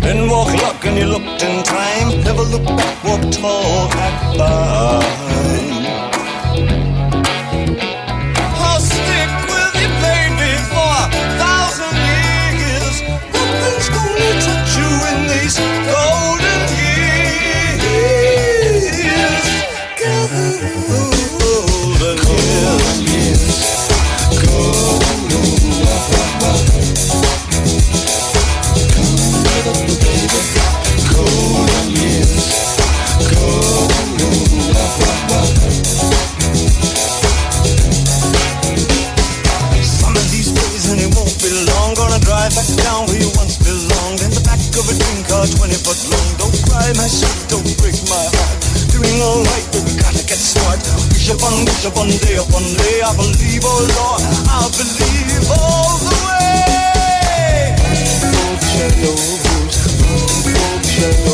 [0.00, 2.08] Ten more o'clock and you looked in time.
[2.22, 5.69] Never look back, walked tall, back by.
[51.30, 53.02] you one, get you one day upon day.
[53.02, 57.74] I believe, oh Lord, I believe all the way.
[58.26, 59.14] Oh, cello,
[60.10, 61.29] oh, cello.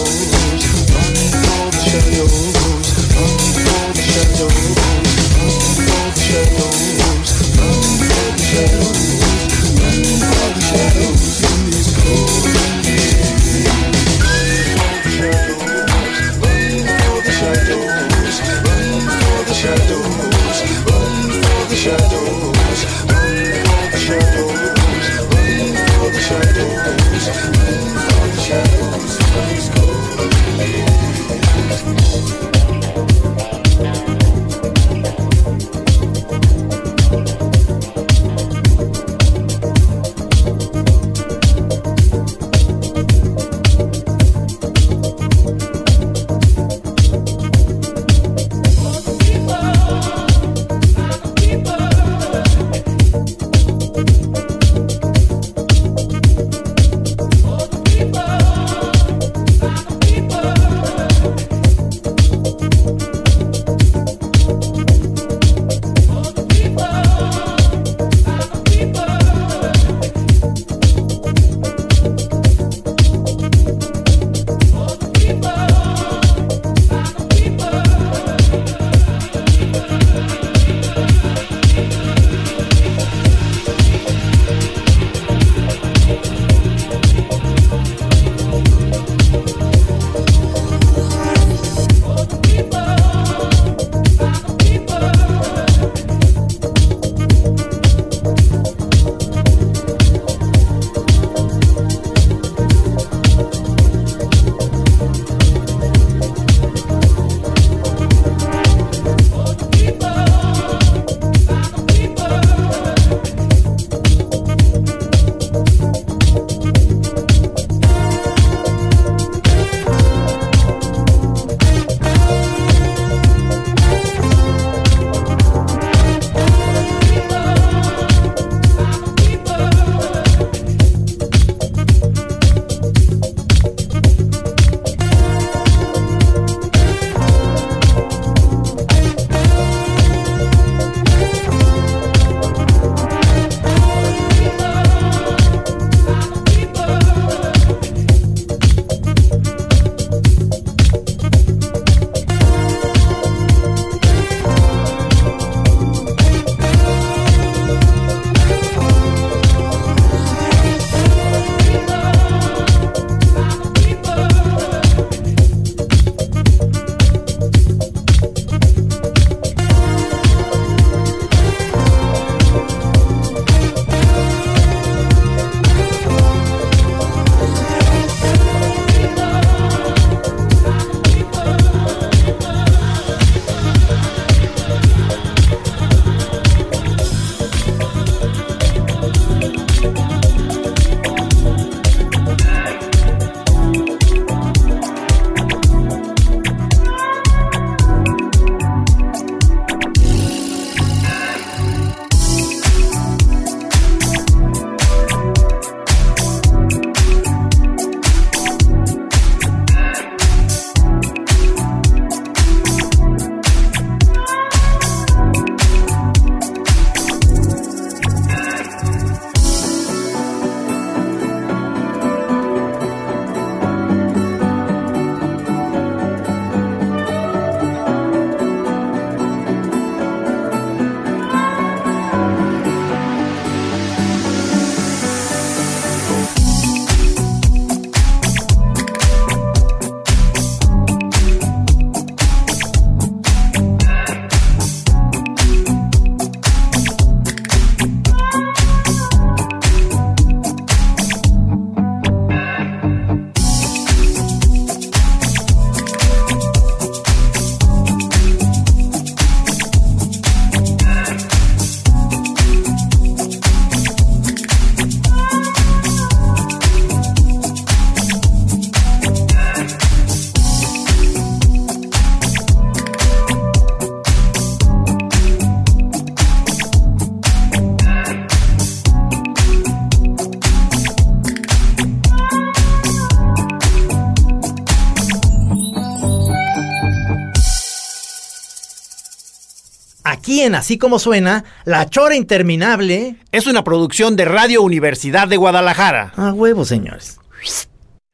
[290.55, 293.17] Así como suena, La Chora Interminable.
[293.33, 296.13] Es una producción de Radio Universidad de Guadalajara.
[296.17, 297.19] A huevo, señores.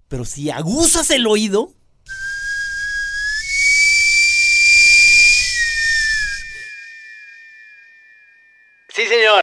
[0.08, 1.70] Pero si aguzas el oído.
[8.88, 9.42] Sí, señor.